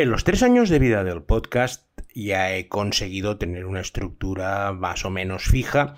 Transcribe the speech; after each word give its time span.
En 0.00 0.10
los 0.10 0.24
tres 0.24 0.42
años 0.42 0.70
de 0.70 0.78
vida 0.78 1.04
del 1.04 1.20
podcast 1.20 1.86
ya 2.14 2.54
he 2.56 2.68
conseguido 2.68 3.36
tener 3.36 3.66
una 3.66 3.82
estructura 3.82 4.72
más 4.72 5.04
o 5.04 5.10
menos 5.10 5.44
fija, 5.44 5.96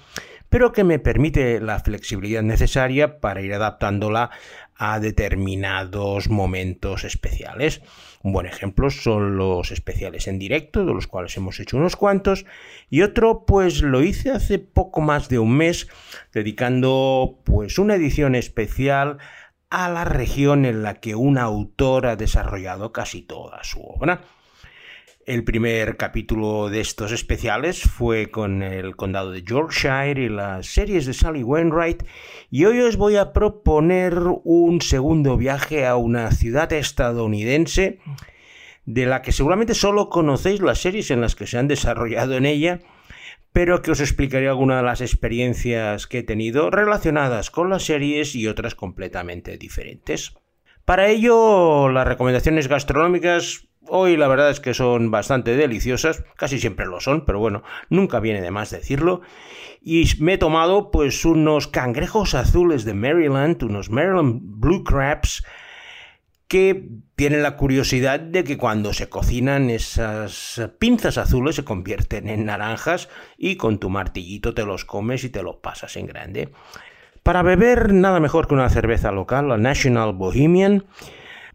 pero 0.48 0.72
que 0.72 0.82
me 0.82 0.98
permite 0.98 1.60
la 1.60 1.78
flexibilidad 1.78 2.42
necesaria 2.42 3.20
para 3.20 3.42
ir 3.42 3.54
adaptándola 3.54 4.30
a 4.74 4.98
determinados 4.98 6.28
momentos 6.28 7.04
especiales. 7.04 7.80
Un 8.24 8.32
buen 8.32 8.46
ejemplo 8.46 8.90
son 8.90 9.36
los 9.36 9.70
especiales 9.70 10.26
en 10.26 10.40
directo, 10.40 10.84
de 10.84 10.94
los 10.94 11.06
cuales 11.06 11.36
hemos 11.36 11.60
hecho 11.60 11.76
unos 11.76 11.94
cuantos, 11.94 12.44
y 12.90 13.02
otro 13.02 13.46
pues 13.46 13.82
lo 13.82 14.02
hice 14.02 14.32
hace 14.32 14.58
poco 14.58 15.00
más 15.00 15.28
de 15.28 15.38
un 15.38 15.56
mes, 15.56 15.86
dedicando 16.32 17.38
pues 17.44 17.78
una 17.78 17.94
edición 17.94 18.34
especial 18.34 19.18
a 19.72 19.88
la 19.88 20.04
región 20.04 20.66
en 20.66 20.82
la 20.82 21.00
que 21.00 21.14
un 21.14 21.38
autor 21.38 22.06
ha 22.06 22.16
desarrollado 22.16 22.92
casi 22.92 23.22
toda 23.22 23.64
su 23.64 23.80
obra. 23.80 24.20
El 25.24 25.44
primer 25.44 25.96
capítulo 25.96 26.68
de 26.68 26.80
estos 26.80 27.10
especiales 27.10 27.80
fue 27.80 28.30
con 28.30 28.62
el 28.62 28.96
condado 28.96 29.30
de 29.30 29.42
Yorkshire 29.42 30.20
y 30.20 30.28
las 30.28 30.66
series 30.66 31.06
de 31.06 31.14
Sally 31.14 31.42
Wainwright 31.42 32.02
y 32.50 32.66
hoy 32.66 32.80
os 32.80 32.98
voy 32.98 33.16
a 33.16 33.32
proponer 33.32 34.18
un 34.44 34.82
segundo 34.82 35.38
viaje 35.38 35.86
a 35.86 35.96
una 35.96 36.32
ciudad 36.32 36.70
estadounidense 36.74 37.98
de 38.84 39.06
la 39.06 39.22
que 39.22 39.32
seguramente 39.32 39.72
solo 39.72 40.10
conocéis 40.10 40.60
las 40.60 40.82
series 40.82 41.10
en 41.10 41.22
las 41.22 41.34
que 41.34 41.46
se 41.46 41.56
han 41.56 41.68
desarrollado 41.68 42.36
en 42.36 42.44
ella 42.44 42.80
pero 43.52 43.82
que 43.82 43.90
os 43.90 44.00
explicaré 44.00 44.48
algunas 44.48 44.78
de 44.78 44.86
las 44.86 45.00
experiencias 45.00 46.06
que 46.06 46.18
he 46.18 46.22
tenido 46.22 46.70
relacionadas 46.70 47.50
con 47.50 47.70
las 47.70 47.84
series 47.84 48.34
y 48.34 48.48
otras 48.48 48.74
completamente 48.74 49.58
diferentes. 49.58 50.34
Para 50.84 51.08
ello, 51.08 51.88
las 51.88 52.08
recomendaciones 52.08 52.68
gastronómicas 52.68 53.68
hoy 53.88 54.16
la 54.16 54.28
verdad 54.28 54.50
es 54.50 54.60
que 54.60 54.74
son 54.74 55.10
bastante 55.10 55.56
deliciosas, 55.56 56.24
casi 56.36 56.58
siempre 56.58 56.86
lo 56.86 57.00
son, 57.00 57.24
pero 57.24 57.38
bueno, 57.38 57.62
nunca 57.88 58.20
viene 58.20 58.40
de 58.40 58.50
más 58.50 58.70
decirlo. 58.70 59.20
Y 59.80 60.04
me 60.20 60.34
he 60.34 60.38
tomado 60.38 60.90
pues 60.90 61.24
unos 61.24 61.68
cangrejos 61.68 62.34
azules 62.34 62.84
de 62.84 62.94
Maryland, 62.94 63.62
unos 63.62 63.90
Maryland 63.90 64.40
Blue 64.42 64.84
Crabs, 64.84 65.44
que 66.52 66.86
tienen 67.16 67.42
la 67.42 67.56
curiosidad 67.56 68.20
de 68.20 68.44
que 68.44 68.58
cuando 68.58 68.92
se 68.92 69.08
cocinan 69.08 69.70
esas 69.70 70.60
pinzas 70.78 71.16
azules 71.16 71.56
se 71.56 71.64
convierten 71.64 72.28
en 72.28 72.44
naranjas 72.44 73.08
y 73.38 73.56
con 73.56 73.78
tu 73.78 73.88
martillito 73.88 74.52
te 74.52 74.66
los 74.66 74.84
comes 74.84 75.24
y 75.24 75.30
te 75.30 75.42
los 75.42 75.56
pasas 75.56 75.96
en 75.96 76.04
grande. 76.04 76.52
Para 77.22 77.40
beber 77.40 77.94
nada 77.94 78.20
mejor 78.20 78.48
que 78.48 78.52
una 78.52 78.68
cerveza 78.68 79.12
local, 79.12 79.48
la 79.48 79.56
National 79.56 80.12
Bohemian, 80.12 80.84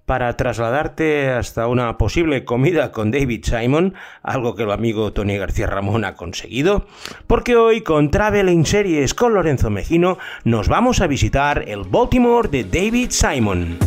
para 0.08 0.36
trasladarte 0.36 1.30
hasta 1.30 1.68
una 1.68 1.96
posible 2.00 2.44
comida 2.44 2.92
con 2.92 3.12
David 3.12 3.46
Simon, 3.46 3.94
algo 4.24 4.56
que 4.56 4.64
el 4.64 4.72
amigo 4.72 5.14
Tony 5.14 5.38
García 5.38 5.68
Ramón 5.68 6.06
ha 6.06 6.16
conseguido, 6.16 6.88
porque 7.28 7.56
hoy 7.56 7.82
con 7.82 8.10
Traveling 8.10 8.66
Series 8.66 9.14
con 9.14 9.36
Lorenzo 9.36 9.70
Mejino 9.70 10.18
nos 10.44 10.68
vamos 10.70 11.02
a 11.02 11.08
visitar 11.08 11.66
el 11.68 11.84
Baltimore 11.84 12.50
de 12.50 12.64
David 12.64 13.12
Simon. 13.12 13.78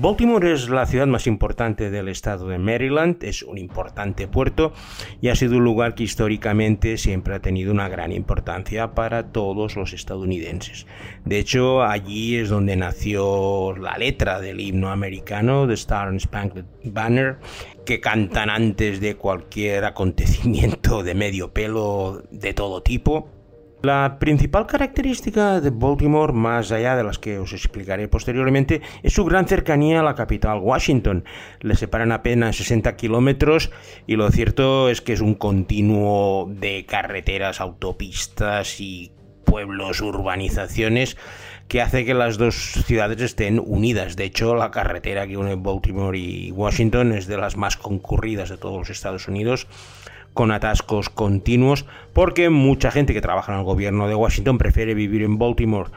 Baltimore 0.00 0.52
es 0.52 0.68
la 0.68 0.86
ciudad 0.86 1.08
más 1.08 1.26
importante 1.26 1.90
del 1.90 2.06
estado 2.06 2.46
de 2.46 2.58
Maryland, 2.58 3.24
es 3.24 3.42
un 3.42 3.58
importante 3.58 4.28
puerto 4.28 4.72
y 5.20 5.26
ha 5.26 5.34
sido 5.34 5.56
un 5.56 5.64
lugar 5.64 5.96
que 5.96 6.04
históricamente 6.04 6.96
siempre 6.98 7.34
ha 7.34 7.40
tenido 7.40 7.72
una 7.72 7.88
gran 7.88 8.12
importancia 8.12 8.94
para 8.94 9.32
todos 9.32 9.74
los 9.74 9.92
estadounidenses. 9.92 10.86
De 11.24 11.40
hecho, 11.40 11.82
allí 11.82 12.36
es 12.36 12.48
donde 12.48 12.76
nació 12.76 13.74
la 13.76 13.98
letra 13.98 14.38
del 14.38 14.60
himno 14.60 14.92
americano, 14.92 15.66
The 15.66 15.74
Star 15.74 16.06
and 16.06 16.20
Spangled 16.20 16.66
Banner, 16.84 17.38
que 17.84 17.98
cantan 17.98 18.50
antes 18.50 19.00
de 19.00 19.16
cualquier 19.16 19.84
acontecimiento 19.84 21.02
de 21.02 21.14
medio 21.16 21.52
pelo 21.52 22.22
de 22.30 22.54
todo 22.54 22.84
tipo. 22.84 23.37
La 23.80 24.18
principal 24.18 24.66
característica 24.66 25.60
de 25.60 25.70
Baltimore, 25.70 26.32
más 26.32 26.72
allá 26.72 26.96
de 26.96 27.04
las 27.04 27.20
que 27.20 27.38
os 27.38 27.52
explicaré 27.52 28.08
posteriormente, 28.08 28.82
es 29.04 29.12
su 29.12 29.24
gran 29.24 29.46
cercanía 29.46 30.00
a 30.00 30.02
la 30.02 30.16
capital, 30.16 30.58
Washington. 30.58 31.24
Le 31.60 31.76
separan 31.76 32.10
apenas 32.10 32.56
60 32.56 32.96
kilómetros 32.96 33.70
y 34.08 34.16
lo 34.16 34.32
cierto 34.32 34.88
es 34.88 35.00
que 35.00 35.12
es 35.12 35.20
un 35.20 35.36
continuo 35.36 36.50
de 36.50 36.86
carreteras, 36.86 37.60
autopistas 37.60 38.80
y 38.80 39.12
pueblos, 39.44 40.00
urbanizaciones 40.00 41.16
que 41.68 41.80
hace 41.80 42.04
que 42.04 42.14
las 42.14 42.36
dos 42.36 42.56
ciudades 42.84 43.20
estén 43.20 43.62
unidas. 43.64 44.16
De 44.16 44.24
hecho, 44.24 44.56
la 44.56 44.72
carretera 44.72 45.28
que 45.28 45.36
une 45.36 45.54
Baltimore 45.54 46.18
y 46.18 46.50
Washington 46.50 47.12
es 47.12 47.28
de 47.28 47.36
las 47.36 47.56
más 47.56 47.76
concurridas 47.76 48.48
de 48.48 48.56
todos 48.56 48.78
los 48.78 48.90
Estados 48.90 49.28
Unidos 49.28 49.68
con 50.38 50.52
atascos 50.52 51.10
continuos, 51.10 51.84
porque 52.12 52.48
mucha 52.48 52.92
gente 52.92 53.12
que 53.12 53.20
trabaja 53.20 53.52
en 53.52 53.58
el 53.58 53.64
gobierno 53.64 54.06
de 54.06 54.14
Washington 54.14 54.56
prefiere 54.56 54.94
vivir 54.94 55.24
en 55.24 55.36
Baltimore 55.36 55.90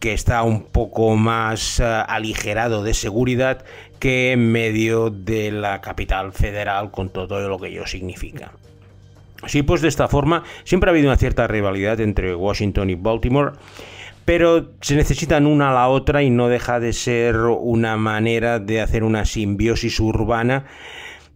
que 0.00 0.14
está 0.14 0.42
un 0.44 0.62
poco 0.62 1.14
más 1.16 1.78
eh, 1.78 1.84
aligerado 1.84 2.82
de 2.82 2.94
seguridad 2.94 3.66
que 3.98 4.32
en 4.32 4.50
medio 4.50 5.10
de 5.10 5.52
la 5.52 5.82
capital 5.82 6.32
federal 6.32 6.90
con 6.90 7.10
todo 7.10 7.46
lo 7.50 7.58
que 7.58 7.68
ello 7.68 7.86
significa. 7.86 8.52
Así 9.42 9.62
pues, 9.62 9.82
de 9.82 9.88
esta 9.88 10.08
forma, 10.08 10.42
siempre 10.64 10.88
ha 10.88 10.92
habido 10.92 11.08
una 11.08 11.18
cierta 11.18 11.46
rivalidad 11.46 12.00
entre 12.00 12.34
Washington 12.34 12.88
y 12.88 12.94
Baltimore, 12.94 13.52
pero 14.24 14.70
se 14.80 14.96
necesitan 14.96 15.46
una 15.46 15.68
a 15.68 15.74
la 15.74 15.88
otra 15.88 16.22
y 16.22 16.30
no 16.30 16.48
deja 16.48 16.80
de 16.80 16.94
ser 16.94 17.36
una 17.36 17.98
manera 17.98 18.58
de 18.58 18.80
hacer 18.80 19.04
una 19.04 19.26
simbiosis 19.26 20.00
urbana 20.00 20.64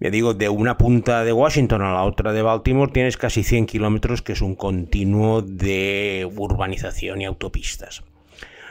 me 0.01 0.11
digo, 0.11 0.33
de 0.33 0.49
una 0.49 0.79
punta 0.79 1.25
de 1.25 1.33
Washington 1.33 1.83
a 1.83 1.93
la 1.93 2.03
otra 2.05 2.33
de 2.33 2.41
Baltimore 2.41 2.91
tienes 2.91 3.19
casi 3.19 3.45
100 3.45 3.67
kilómetros, 3.67 4.23
que 4.23 4.33
es 4.33 4.41
un 4.41 4.55
continuo 4.55 5.43
de 5.43 6.29
urbanización 6.37 7.21
y 7.21 7.27
autopistas. 7.27 8.03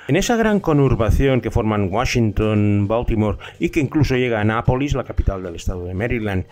En 0.07 0.15
esa 0.15 0.35
gran 0.37 0.59
conurbación 0.59 1.39
que 1.39 1.51
forman 1.51 1.93
Washington, 1.93 2.87
Baltimore 2.87 3.37
y 3.59 3.69
que 3.69 3.79
incluso 3.79 4.15
llega 4.15 4.41
a 4.41 4.43
Nápoles, 4.43 4.95
la 4.95 5.03
capital 5.03 5.43
del 5.43 5.55
estado 5.55 5.85
de 5.85 5.93
Maryland, 5.93 6.45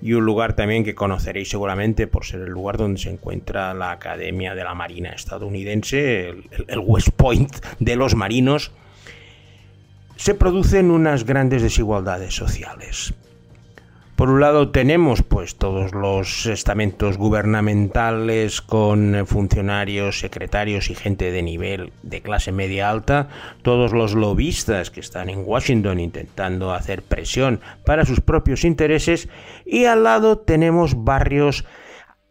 y 0.00 0.12
un 0.12 0.24
lugar 0.24 0.54
también 0.54 0.84
que 0.84 0.94
conoceréis 0.94 1.50
seguramente 1.50 2.06
por 2.06 2.24
ser 2.24 2.42
el 2.42 2.50
lugar 2.50 2.76
donde 2.76 3.00
se 3.00 3.10
encuentra 3.10 3.74
la 3.74 3.90
Academia 3.90 4.54
de 4.54 4.62
la 4.62 4.74
Marina 4.74 5.10
estadounidense, 5.10 6.28
el, 6.28 6.78
West 6.78 7.08
Point 7.16 7.52
de 7.80 7.96
los 7.96 8.14
marinos, 8.14 8.70
se 10.14 10.34
producen 10.34 10.92
unas 10.92 11.24
grandes 11.24 11.62
desigualdades 11.62 12.36
sociales. 12.36 13.14
Por 14.22 14.30
un 14.30 14.40
lado 14.40 14.70
tenemos 14.70 15.24
pues 15.24 15.56
todos 15.56 15.94
los 15.94 16.46
estamentos 16.46 17.18
gubernamentales 17.18 18.62
con 18.62 19.26
funcionarios, 19.26 20.20
secretarios 20.20 20.90
y 20.90 20.94
gente 20.94 21.32
de 21.32 21.42
nivel 21.42 21.92
de 22.04 22.22
clase 22.22 22.52
media 22.52 22.88
alta, 22.88 23.26
todos 23.62 23.90
los 23.90 24.14
lobistas 24.14 24.92
que 24.92 25.00
están 25.00 25.28
en 25.28 25.42
Washington 25.44 25.98
intentando 25.98 26.72
hacer 26.72 27.02
presión 27.02 27.58
para 27.84 28.04
sus 28.04 28.20
propios 28.20 28.62
intereses 28.62 29.28
y 29.66 29.86
al 29.86 30.04
lado 30.04 30.38
tenemos 30.38 31.02
barrios 31.02 31.64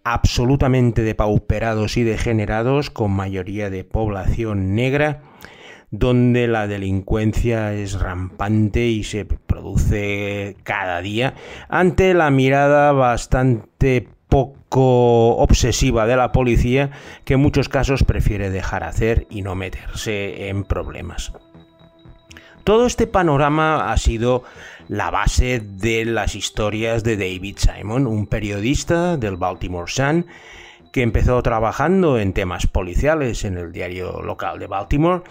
absolutamente 0.05 1.01
depauperados 1.01 1.97
y 1.97 2.03
degenerados 2.03 2.89
con 2.89 3.11
mayoría 3.11 3.69
de 3.69 3.83
población 3.83 4.75
negra 4.75 5.23
donde 5.91 6.47
la 6.47 6.67
delincuencia 6.67 7.73
es 7.73 7.99
rampante 7.99 8.87
y 8.87 9.03
se 9.03 9.25
cada 10.63 11.01
día, 11.01 11.33
ante 11.69 12.13
la 12.13 12.29
mirada 12.29 12.91
bastante 12.91 14.07
poco 14.29 15.35
obsesiva 15.37 16.05
de 16.05 16.15
la 16.15 16.31
policía 16.31 16.91
que 17.25 17.33
en 17.33 17.41
muchos 17.41 17.67
casos 17.67 18.03
prefiere 18.03 18.49
dejar 18.49 18.83
hacer 18.83 19.27
y 19.29 19.41
no 19.41 19.55
meterse 19.55 20.47
en 20.47 20.63
problemas. 20.63 21.33
Todo 22.63 22.85
este 22.85 23.07
panorama 23.07 23.91
ha 23.91 23.97
sido 23.97 24.43
la 24.87 25.09
base 25.09 25.59
de 25.59 26.05
las 26.05 26.35
historias 26.35 27.03
de 27.03 27.17
David 27.17 27.57
Simon, 27.57 28.07
un 28.07 28.27
periodista 28.27 29.17
del 29.17 29.35
Baltimore 29.35 29.91
Sun 29.91 30.27
que 30.91 31.01
empezó 31.01 31.41
trabajando 31.41 32.19
en 32.19 32.33
temas 32.33 32.67
policiales 32.67 33.45
en 33.45 33.57
el 33.57 33.71
diario 33.71 34.21
local 34.21 34.59
de 34.59 34.67
Baltimore 34.67 35.23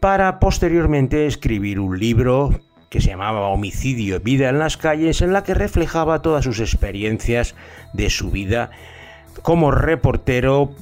para 0.00 0.38
posteriormente 0.38 1.26
escribir 1.26 1.80
un 1.80 1.98
libro 1.98 2.60
que 2.88 3.00
se 3.00 3.08
llamaba 3.08 3.48
Homicidio 3.48 4.16
y 4.16 4.18
Vida 4.20 4.48
en 4.48 4.58
las 4.58 4.76
calles, 4.76 5.20
en 5.20 5.32
la 5.32 5.44
que 5.44 5.54
reflejaba 5.54 6.22
todas 6.22 6.44
sus 6.44 6.60
experiencias 6.60 7.54
de 7.92 8.10
su 8.10 8.30
vida 8.30 8.70
como 9.42 9.70
reportero 9.70 10.72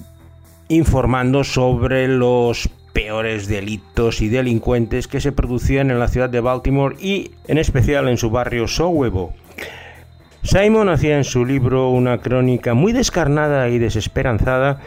informando 0.68 1.44
sobre 1.44 2.08
los 2.08 2.68
peores 2.92 3.46
delitos 3.46 4.22
y 4.22 4.28
delincuentes 4.28 5.06
que 5.06 5.20
se 5.20 5.32
producían 5.32 5.90
en 5.90 5.98
la 5.98 6.08
ciudad 6.08 6.30
de 6.30 6.40
Baltimore 6.40 6.96
y 6.98 7.32
en 7.46 7.58
especial 7.58 8.08
en 8.08 8.16
su 8.16 8.30
barrio 8.30 8.66
Sowebo. 8.66 9.34
Simon 10.42 10.88
hacía 10.88 11.16
en 11.16 11.24
su 11.24 11.44
libro 11.44 11.90
una 11.90 12.18
crónica 12.18 12.72
muy 12.72 12.92
descarnada 12.92 13.68
y 13.68 13.78
desesperanzada 13.78 14.80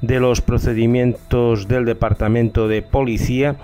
de 0.00 0.20
los 0.20 0.42
procedimientos 0.42 1.68
del 1.68 1.86
Departamento 1.86 2.68
de 2.68 2.82
Policía 2.82 3.56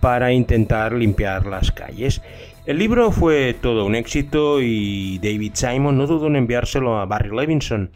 para 0.00 0.32
intentar 0.32 0.92
limpiar 0.92 1.46
las 1.46 1.70
calles. 1.72 2.22
El 2.66 2.78
libro 2.78 3.10
fue 3.10 3.54
todo 3.60 3.84
un 3.84 3.94
éxito 3.94 4.62
y 4.62 5.18
David 5.18 5.52
Simon 5.52 5.98
no 5.98 6.06
dudó 6.06 6.28
en 6.28 6.36
enviárselo 6.36 6.96
a 6.96 7.04
Barry 7.04 7.28
Levinson, 7.28 7.90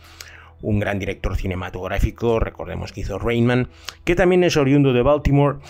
un 0.61 0.79
gran 0.79 0.99
director 0.99 1.37
cinematográfico, 1.37 2.39
recordemos 2.39 2.93
que 2.93 3.01
hizo 3.01 3.19
Rainman, 3.19 3.69
que 4.05 4.15
también 4.15 4.45
es 4.45 4.59
oriundo 4.59 4.93
de 4.93 5.01
Baltimore, 5.01 5.61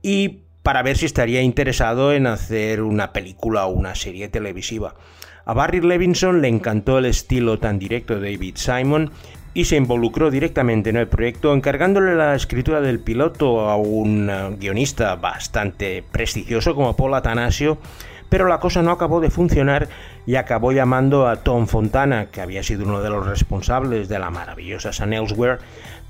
y 0.00 0.42
para 0.62 0.84
ver 0.84 0.96
si 0.96 1.06
estaría 1.06 1.42
interesado 1.42 2.12
en 2.12 2.28
hacer 2.28 2.82
una 2.82 3.12
película 3.12 3.66
o 3.66 3.72
una 3.72 3.96
serie 3.96 4.28
televisiva. 4.28 4.94
A 5.44 5.52
Barry 5.52 5.80
Levinson 5.80 6.40
le 6.40 6.46
encantó 6.46 6.98
el 6.98 7.06
estilo 7.06 7.58
tan 7.58 7.80
directo 7.80 8.20
de 8.20 8.32
David 8.32 8.54
Simon 8.56 9.10
y 9.54 9.64
se 9.64 9.76
involucró 9.76 10.30
directamente 10.30 10.90
en 10.90 10.96
el 10.96 11.08
proyecto 11.08 11.54
encargándole 11.54 12.14
la 12.14 12.34
escritura 12.34 12.80
del 12.80 13.00
piloto 13.00 13.70
a 13.70 13.76
un 13.76 14.28
eh, 14.28 14.56
guionista 14.58 15.16
bastante 15.16 16.04
prestigioso 16.12 16.74
como 16.74 16.94
Paul 16.94 17.14
Atanasio, 17.14 17.78
pero 18.28 18.46
la 18.46 18.60
cosa 18.60 18.82
no 18.82 18.90
acabó 18.90 19.20
de 19.20 19.30
funcionar 19.30 19.88
y 20.26 20.36
acabó 20.36 20.72
llamando 20.72 21.28
a 21.28 21.36
Tom 21.36 21.66
Fontana, 21.66 22.26
que 22.26 22.40
había 22.40 22.62
sido 22.62 22.84
uno 22.84 23.02
de 23.02 23.10
los 23.10 23.26
responsables 23.26 24.08
de 24.08 24.18
la 24.18 24.30
maravillosa 24.30 24.92
Sun 24.92 25.12
Elsewhere, 25.12 25.58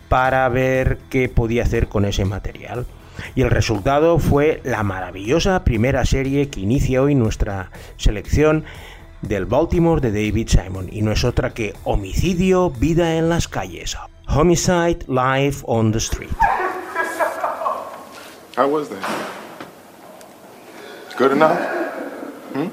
para 0.08 0.48
ver 0.48 0.98
qué 1.10 1.28
podía 1.28 1.64
hacer 1.64 1.88
con 1.88 2.04
ese 2.04 2.24
material. 2.24 2.86
Y 3.34 3.42
el 3.42 3.50
resultado 3.50 4.18
fue 4.18 4.60
la 4.64 4.82
maravillosa 4.82 5.64
primera 5.64 6.04
serie 6.04 6.48
que 6.48 6.60
inicia 6.60 7.02
hoy 7.02 7.14
nuestra 7.14 7.70
selección 7.96 8.64
del 9.22 9.46
Baltimore 9.46 10.00
de 10.00 10.10
David 10.10 10.48
Simon 10.48 10.88
y 10.90 11.02
no 11.02 11.12
es 11.12 11.24
otra 11.24 11.50
que 11.50 11.74
Homicidio, 11.84 12.70
Vida 12.70 13.16
en 13.16 13.28
las 13.28 13.48
calles. 13.48 13.96
Homicide 14.28 14.98
Life 15.08 15.64
on 15.66 15.92
the 15.92 15.98
Street. 15.98 16.30
How 18.56 18.68
was 18.68 18.88
that? 18.88 18.98
Good 21.18 21.32
enough? 21.32 21.85
Hmm? 22.56 22.68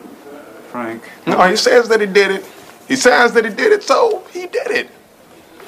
Frank. 0.72 1.04
No, 1.26 1.38
he 1.46 1.58
says 1.58 1.88
that 1.90 2.00
he 2.00 2.08
did 2.08 2.32
it. 2.32 2.46
He 2.88 2.96
says 2.96 3.34
that 3.34 3.44
he 3.46 3.54
did 3.54 3.74
it, 3.74 3.84
so 3.84 4.24
he 4.34 4.48
did 4.48 4.72
it. 4.72 4.88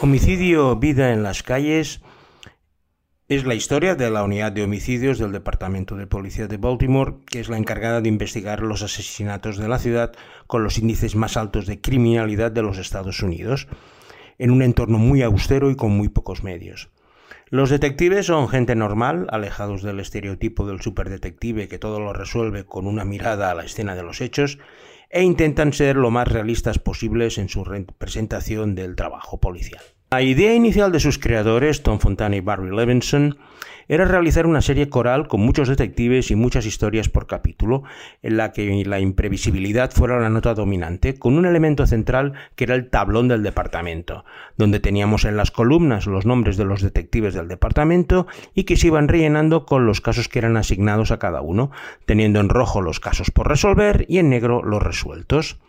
Homicidio, 0.01 0.75
Vida 0.75 1.13
en 1.13 1.23
las 1.23 1.44
calles 1.44 2.01
es 3.27 3.44
la 3.44 3.56
historia 3.56 3.95
de 3.95 4.09
la 4.12 4.23
unidad 4.23 4.51
de 4.51 4.63
homicidios 4.63 5.17
del 5.17 5.31
Departamento 5.31 5.95
de 5.95 6.06
Policía 6.06 6.47
de 6.47 6.57
Baltimore, 6.57 7.15
que 7.25 7.39
es 7.39 7.50
la 7.50 7.57
encargada 7.57 8.01
de 8.01 8.09
investigar 8.09 8.62
los 8.62 8.83
asesinatos 8.83 9.57
de 9.57 9.67
la 9.67 9.79
ciudad 9.79 10.13
con 10.47 10.63
los 10.63 10.77
índices 10.77 11.15
más 11.15 11.35
altos 11.35 11.65
de 11.65 11.81
criminalidad 11.81 12.51
de 12.51 12.61
los 12.61 12.77
Estados 12.77 13.23
Unidos, 13.23 13.68
en 14.38 14.51
un 14.51 14.61
entorno 14.61 14.97
muy 15.00 15.23
austero 15.23 15.71
y 15.71 15.75
con 15.75 15.91
muy 15.91 16.09
pocos 16.09 16.44
medios. 16.44 16.89
Los 17.56 17.69
detectives 17.69 18.25
son 18.25 18.50
gente 18.50 18.75
normal, 18.75 19.28
alejados 19.30 19.81
del 19.81 20.02
estereotipo 20.02 20.68
del 20.68 20.81
superdetective 20.81 21.69
que 21.69 21.80
todo 21.80 22.02
lo 22.02 22.12
resuelve 22.12 22.66
con 22.66 22.86
una 22.86 23.06
mirada 23.06 23.50
a 23.50 23.56
la 23.56 23.63
escena 23.63 23.96
de 23.96 24.04
los 24.04 24.19
hechos, 24.19 24.60
e 25.10 25.24
intentan 25.24 25.72
ser 25.72 25.96
lo 25.96 26.12
más 26.12 26.28
realistas 26.28 26.80
posibles 26.80 27.38
en 27.38 27.48
su 27.48 27.63
representación 27.63 28.75
del 28.75 28.98
trabajo 28.98 29.40
policial. 29.40 29.81
La 30.15 30.21
idea 30.21 30.56
inicial 30.56 30.94
de 30.94 31.01
sus 31.01 31.19
creadores, 31.19 31.83
Tom 31.83 32.00
Fontana 32.00 32.38
y 32.38 32.39
Barry 32.39 32.73
Levinson, 32.73 33.38
era 33.89 34.06
realizar 34.06 34.47
una 34.47 34.62
serie 34.62 34.88
coral 34.88 35.27
con 35.27 35.41
muchos 35.41 35.67
detectives 35.67 36.31
y 36.31 36.38
muchas 36.38 36.65
historias 36.65 37.09
por 37.09 37.27
capítulo, 37.27 37.83
en 38.23 38.38
la 38.38 38.53
que 38.53 38.85
la 38.85 39.01
imprevisibilidad 39.01 39.91
fuera 39.91 40.21
la 40.21 40.29
nota 40.29 40.53
dominante, 40.53 41.15
con 41.15 41.38
un 41.38 41.45
elemento 41.45 41.85
central 41.85 42.31
que 42.56 42.63
era 42.63 42.75
el 42.75 42.89
tablón 42.89 43.27
del 43.27 43.44
departamento, 43.44 44.23
donde 44.56 44.79
teníamos 44.79 45.25
en 45.25 45.35
las 45.35 45.51
columnas 45.51 46.07
los 46.07 46.25
nombres 46.25 46.56
de 46.56 46.63
los 46.63 46.81
detectives 46.81 47.33
del 47.33 47.50
departamento 47.50 48.25
y 48.53 48.63
que 48.63 48.77
se 48.77 48.88
iban 48.88 49.09
rellenando 49.09 49.65
con 49.65 49.85
los 49.85 50.00
casos 50.00 50.29
que 50.29 50.39
eran 50.39 50.56
asignados 50.56 51.11
a 51.11 51.19
cada 51.19 51.41
uno, 51.41 51.71
teniendo 52.06 52.39
en 52.39 52.47
rojo 52.47 52.79
los 52.79 53.01
casos 53.01 53.31
por 53.31 53.50
resolver 53.50 54.06
y 54.07 54.19
en 54.19 54.29
negro 54.29 54.63
los 54.63 54.81
resueltos. 54.81 55.59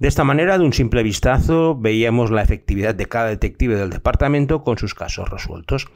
De 0.00 0.08
esta 0.08 0.24
manera, 0.24 0.56
de 0.56 0.64
un 0.64 0.72
simple 0.72 1.02
vistazo, 1.02 1.76
veíamos 1.78 2.30
la 2.30 2.42
efectividad 2.42 2.94
de 2.94 3.04
cada 3.04 3.28
detective 3.28 3.76
del 3.76 3.90
departamento 3.90 4.64
con 4.64 4.78
sus 4.78 4.94
casos 4.94 5.28
resueltos. 5.28 5.88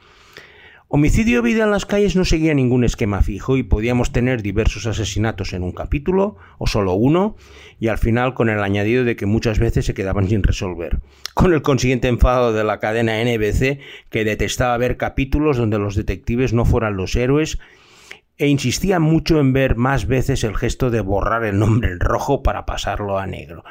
Homicidio 0.87 1.41
vida 1.41 1.63
en 1.63 1.71
las 1.71 1.87
calles 1.87 2.15
no 2.15 2.23
seguía 2.23 2.53
ningún 2.53 2.83
esquema 2.83 3.23
fijo 3.23 3.57
y 3.57 3.63
podíamos 3.63 4.11
tener 4.11 4.43
diversos 4.43 4.85
asesinatos 4.85 5.53
en 5.53 5.63
un 5.63 5.71
capítulo 5.71 6.37
o 6.59 6.67
solo 6.67 6.93
uno 6.93 7.35
y 7.79 7.87
al 7.87 7.97
final 7.97 8.35
con 8.35 8.49
el 8.49 8.61
añadido 8.61 9.05
de 9.05 9.15
que 9.15 9.25
muchas 9.25 9.57
veces 9.57 9.85
se 9.85 9.95
quedaban 9.95 10.29
sin 10.29 10.43
resolver, 10.43 10.99
con 11.33 11.51
el 11.55 11.63
consiguiente 11.63 12.07
enfado 12.07 12.53
de 12.53 12.63
la 12.63 12.79
cadena 12.79 13.23
NBC 13.23 13.79
que 14.11 14.23
detestaba 14.23 14.77
ver 14.77 14.97
capítulos 14.97 15.57
donde 15.57 15.79
los 15.79 15.95
detectives 15.95 16.53
no 16.53 16.63
fueran 16.65 16.95
los 16.95 17.15
héroes 17.15 17.57
e 18.37 18.47
insistía 18.47 18.99
mucho 18.99 19.39
en 19.39 19.53
ver 19.53 19.75
más 19.75 20.07
veces 20.07 20.43
el 20.43 20.55
gesto 20.55 20.89
de 20.89 21.01
borrar 21.01 21.43
el 21.45 21.59
nombre 21.59 21.91
en 21.91 21.99
rojo 21.99 22.43
para 22.43 22.65
pasarlo 22.65 23.17
a 23.17 23.25
negro. 23.27 23.63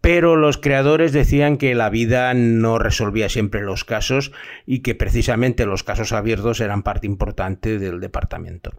Pero 0.00 0.36
los 0.36 0.56
creadores 0.56 1.12
decían 1.12 1.58
que 1.58 1.74
la 1.74 1.90
vida 1.90 2.32
no 2.34 2.78
resolvía 2.78 3.28
siempre 3.28 3.60
los 3.60 3.84
casos 3.84 4.32
y 4.66 4.80
que 4.80 4.94
precisamente 4.94 5.66
los 5.66 5.84
casos 5.84 6.12
abiertos 6.12 6.60
eran 6.60 6.82
parte 6.82 7.06
importante 7.06 7.78
del 7.78 8.00
departamento. 8.00 8.72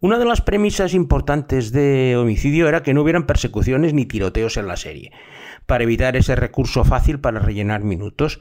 Una 0.00 0.18
de 0.18 0.24
las 0.24 0.40
premisas 0.40 0.94
importantes 0.94 1.70
de 1.70 2.16
homicidio 2.16 2.68
era 2.68 2.82
que 2.82 2.92
no 2.92 3.02
hubieran 3.02 3.26
persecuciones 3.26 3.94
ni 3.94 4.04
tiroteos 4.04 4.56
en 4.56 4.66
la 4.66 4.76
serie, 4.76 5.12
para 5.66 5.84
evitar 5.84 6.16
ese 6.16 6.34
recurso 6.34 6.82
fácil 6.82 7.20
para 7.20 7.38
rellenar 7.38 7.84
minutos. 7.84 8.40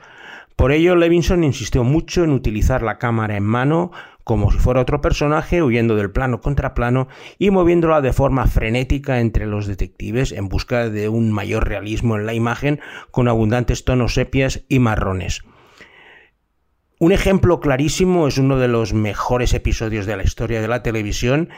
Por 0.55 0.71
ello, 0.71 0.95
Levinson 0.95 1.43
insistió 1.43 1.83
mucho 1.83 2.23
en 2.23 2.31
utilizar 2.31 2.81
la 2.81 2.97
cámara 2.97 3.37
en 3.37 3.43
mano 3.43 3.91
como 4.23 4.51
si 4.51 4.57
fuera 4.57 4.81
otro 4.81 5.01
personaje, 5.01 5.63
huyendo 5.63 5.95
del 5.95 6.11
plano 6.11 6.41
contra 6.41 6.73
plano 6.73 7.07
y 7.37 7.49
moviéndola 7.49 8.01
de 8.01 8.13
forma 8.13 8.47
frenética 8.47 9.19
entre 9.19 9.45
los 9.45 9.67
detectives 9.67 10.31
en 10.31 10.49
busca 10.49 10.89
de 10.89 11.09
un 11.09 11.31
mayor 11.31 11.67
realismo 11.67 12.17
en 12.17 12.25
la 12.25 12.33
imagen 12.33 12.79
con 13.11 13.27
abundantes 13.27 13.85
tonos 13.85 14.13
sepias 14.13 14.63
y 14.69 14.79
marrones. 14.79 15.41
Un 16.99 17.11
ejemplo 17.11 17.59
clarísimo 17.59 18.27
es 18.27 18.37
uno 18.37 18.59
de 18.59 18.67
los 18.67 18.93
mejores 18.93 19.55
episodios 19.55 20.05
de 20.05 20.17
la 20.17 20.23
historia 20.23 20.61
de 20.61 20.67
la 20.67 20.83
televisión 20.83 21.49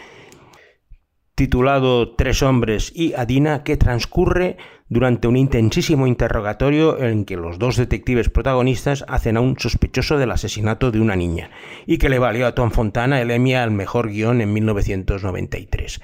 titulado 1.36 2.16
Tres 2.16 2.44
hombres 2.44 2.92
y 2.96 3.14
Adina, 3.14 3.64
que 3.64 3.78
transcurre 3.78 4.58
durante 4.90 5.28
un 5.28 5.38
intensísimo 5.38 6.06
interrogatorio 6.06 7.02
en 7.02 7.26
que 7.26 7.38
los 7.38 7.58
dos 7.58 7.78
detectives 7.78 8.30
protagonistas 8.30 9.04
hacen 9.08 9.38
a 9.38 9.42
un 9.42 9.58
sospechoso 9.58 10.18
del 10.18 10.32
asesinato 10.32 10.92
de 10.92 11.02
una 11.02 11.16
niña, 11.16 11.50
y 11.88 11.98
que 11.98 12.10
le 12.10 12.20
valió 12.20 12.46
a 12.46 12.54
Tom 12.54 12.70
Fontana 12.70 13.22
el 13.22 13.32
Emmy 13.32 13.56
al 13.56 13.72
mejor 13.72 14.10
guion 14.10 14.42
en 14.42 14.54
1993. 14.54 16.02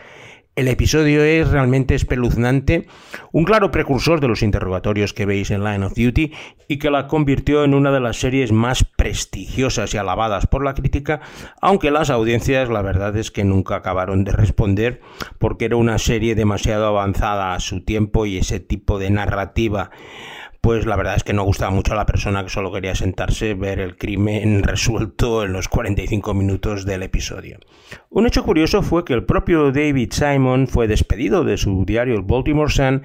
El 0.60 0.68
episodio 0.68 1.24
es 1.24 1.50
realmente 1.50 1.96
espeluznante, 1.96 2.86
un 3.32 3.46
claro 3.46 3.72
precursor 3.72 4.20
de 4.20 4.28
los 4.28 4.42
interrogatorios 4.42 5.13
que 5.13 5.25
veis 5.25 5.51
en 5.51 5.63
Line 5.63 5.86
of 5.86 5.94
Duty 5.96 6.34
y 6.68 6.80
que 6.80 6.92
la 6.92 7.08
convirtió 7.08 7.63
en 7.63 7.74
una 7.74 7.94
de 7.94 8.01
las 8.01 8.20
series 8.20 8.51
más 8.51 8.84
prestigiosas 8.84 9.94
y 9.94 9.98
alabadas 9.98 10.48
por 10.48 10.66
la 10.66 10.74
crítica, 10.74 11.22
aunque 11.62 11.92
las 11.92 12.10
audiencias 12.10 12.68
la 12.68 12.82
verdad 12.82 13.16
es 13.16 13.32
que 13.32 13.46
nunca 13.46 13.78
acabaron 13.78 14.25
de 14.25 14.34
responder 14.34 15.00
porque 15.38 15.63
era 15.63 15.78
una 15.78 15.98
serie 15.98 16.36
demasiado 16.36 16.88
avanzada 16.88 17.54
a 17.54 17.62
su 17.62 17.86
tiempo 17.86 18.25
y 18.25 18.39
ese 18.39 18.60
tipo 18.60 19.00
de 19.00 19.12
narrativa 19.12 19.92
pues 20.62 20.86
la 20.86 20.96
verdad 20.96 21.16
es 21.16 21.24
que 21.24 21.34
no 21.34 21.44
gustaba 21.44 21.72
mucho 21.72 21.94
a 21.94 21.96
la 21.96 22.06
persona 22.06 22.44
que 22.44 22.50
solo 22.50 22.72
quería 22.72 22.96
sentarse, 22.96 23.54
ver 23.54 23.80
el 23.80 23.98
crimen 23.98 24.63
resuelto 24.63 25.44
en 25.44 25.54
los 25.54 25.68
45 25.68 26.34
minutos 26.34 26.86
del 26.86 27.04
episodio. 27.04 27.60
Un 28.10 28.28
hecho 28.28 28.44
curioso 28.44 28.82
fue 28.82 29.06
que 29.06 29.13
el 29.13 29.25
propio 29.25 29.72
David 29.72 30.12
Simon 30.12 30.68
fue 30.68 30.88
despedido 30.88 31.44
de 31.44 31.58
su 31.58 31.86
diario 31.86 32.16
el 32.16 32.24
Baltimore 32.24 32.72
Sun 32.72 33.04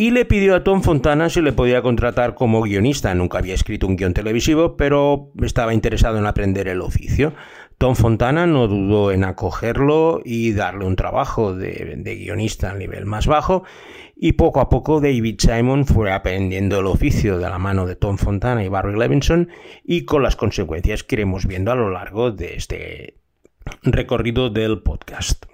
y 0.00 0.12
le 0.12 0.24
pidió 0.24 0.54
a 0.54 0.64
Tom 0.64 0.80
Fontana 0.80 1.28
si 1.28 1.42
le 1.42 1.52
podía 1.52 1.82
contratar 1.82 2.34
como 2.34 2.62
guionista. 2.62 3.14
Nunca 3.14 3.36
había 3.36 3.52
escrito 3.52 3.86
un 3.86 3.96
guion 3.96 4.14
televisivo, 4.14 4.74
pero 4.78 5.30
estaba 5.42 5.74
interesado 5.74 6.16
en 6.16 6.24
aprender 6.24 6.68
el 6.68 6.80
oficio. 6.80 7.34
Tom 7.80 7.96
Fontana 7.96 8.46
no 8.46 8.68
dudó 8.68 9.10
en 9.10 9.24
acogerlo 9.24 10.20
y 10.22 10.52
darle 10.52 10.84
un 10.84 10.96
trabajo 10.96 11.54
de, 11.54 11.96
guionista 12.04 12.72
a 12.72 12.74
nivel 12.74 13.06
más 13.06 13.26
bajo 13.26 13.64
y 14.14 14.32
poco 14.32 14.60
a 14.60 14.68
poco 14.68 15.00
David 15.00 15.36
Simon 15.38 15.86
fue 15.86 16.12
aprendiendo 16.12 16.80
el 16.80 16.86
oficio 16.86 17.38
de 17.38 17.48
la 17.48 17.58
mano 17.58 17.86
de 17.86 17.96
Tom 17.96 18.18
Fontana 18.18 18.62
y 18.62 18.68
Barry 18.68 18.98
Levinson 18.98 19.48
y 19.82 20.04
con 20.04 20.22
las 20.22 20.36
consecuencias 20.36 21.04
que 21.04 21.14
iremos 21.14 21.46
viendo 21.46 21.72
a 21.72 21.74
lo 21.74 21.88
largo 21.88 22.30
de 22.30 22.54
este 22.54 23.14
recorrido 23.82 24.50
del 24.50 24.82
podcast. 24.82 25.46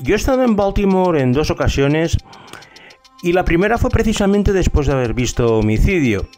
Yo 0.00 0.14
he 0.14 0.16
estado 0.16 0.42
en 0.42 0.56
Baltimore 0.56 1.20
en 1.20 1.32
dos 1.32 1.52
ocasiones 1.52 2.18
y 3.22 3.34
la 3.34 3.44
primera 3.44 3.78
fue 3.78 3.90
precisamente 3.90 4.52
después 4.52 4.88
de 4.88 4.94
haber 4.94 5.14
visto 5.14 5.58
Homicidio 5.58 6.28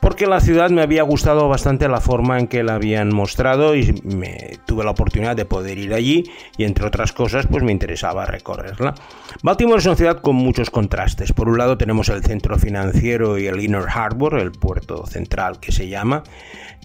porque 0.00 0.26
la 0.26 0.40
ciudad 0.40 0.70
me 0.70 0.82
había 0.82 1.02
gustado 1.02 1.48
bastante 1.48 1.88
la 1.88 2.00
forma 2.00 2.38
en 2.38 2.46
que 2.46 2.62
la 2.62 2.74
habían 2.74 3.14
mostrado 3.14 3.74
y 3.74 3.92
me 4.04 4.58
tuve 4.66 4.84
la 4.84 4.90
oportunidad 4.90 5.36
de 5.36 5.44
poder 5.44 5.78
ir 5.78 5.94
allí 5.94 6.24
y 6.56 6.64
entre 6.64 6.86
otras 6.86 7.12
cosas 7.12 7.46
pues 7.46 7.62
me 7.62 7.72
interesaba 7.72 8.26
recorrerla. 8.26 8.94
Baltimore 9.42 9.78
es 9.78 9.86
una 9.86 9.96
ciudad 9.96 10.20
con 10.20 10.36
muchos 10.36 10.70
contrastes. 10.70 11.32
Por 11.32 11.48
un 11.48 11.58
lado 11.58 11.78
tenemos 11.78 12.08
el 12.08 12.22
centro 12.22 12.58
financiero 12.58 13.38
y 13.38 13.46
el 13.46 13.60
Inner 13.62 13.86
Harbor, 13.88 14.38
el 14.38 14.52
puerto 14.52 15.06
central 15.06 15.58
que 15.60 15.72
se 15.72 15.88
llama, 15.88 16.22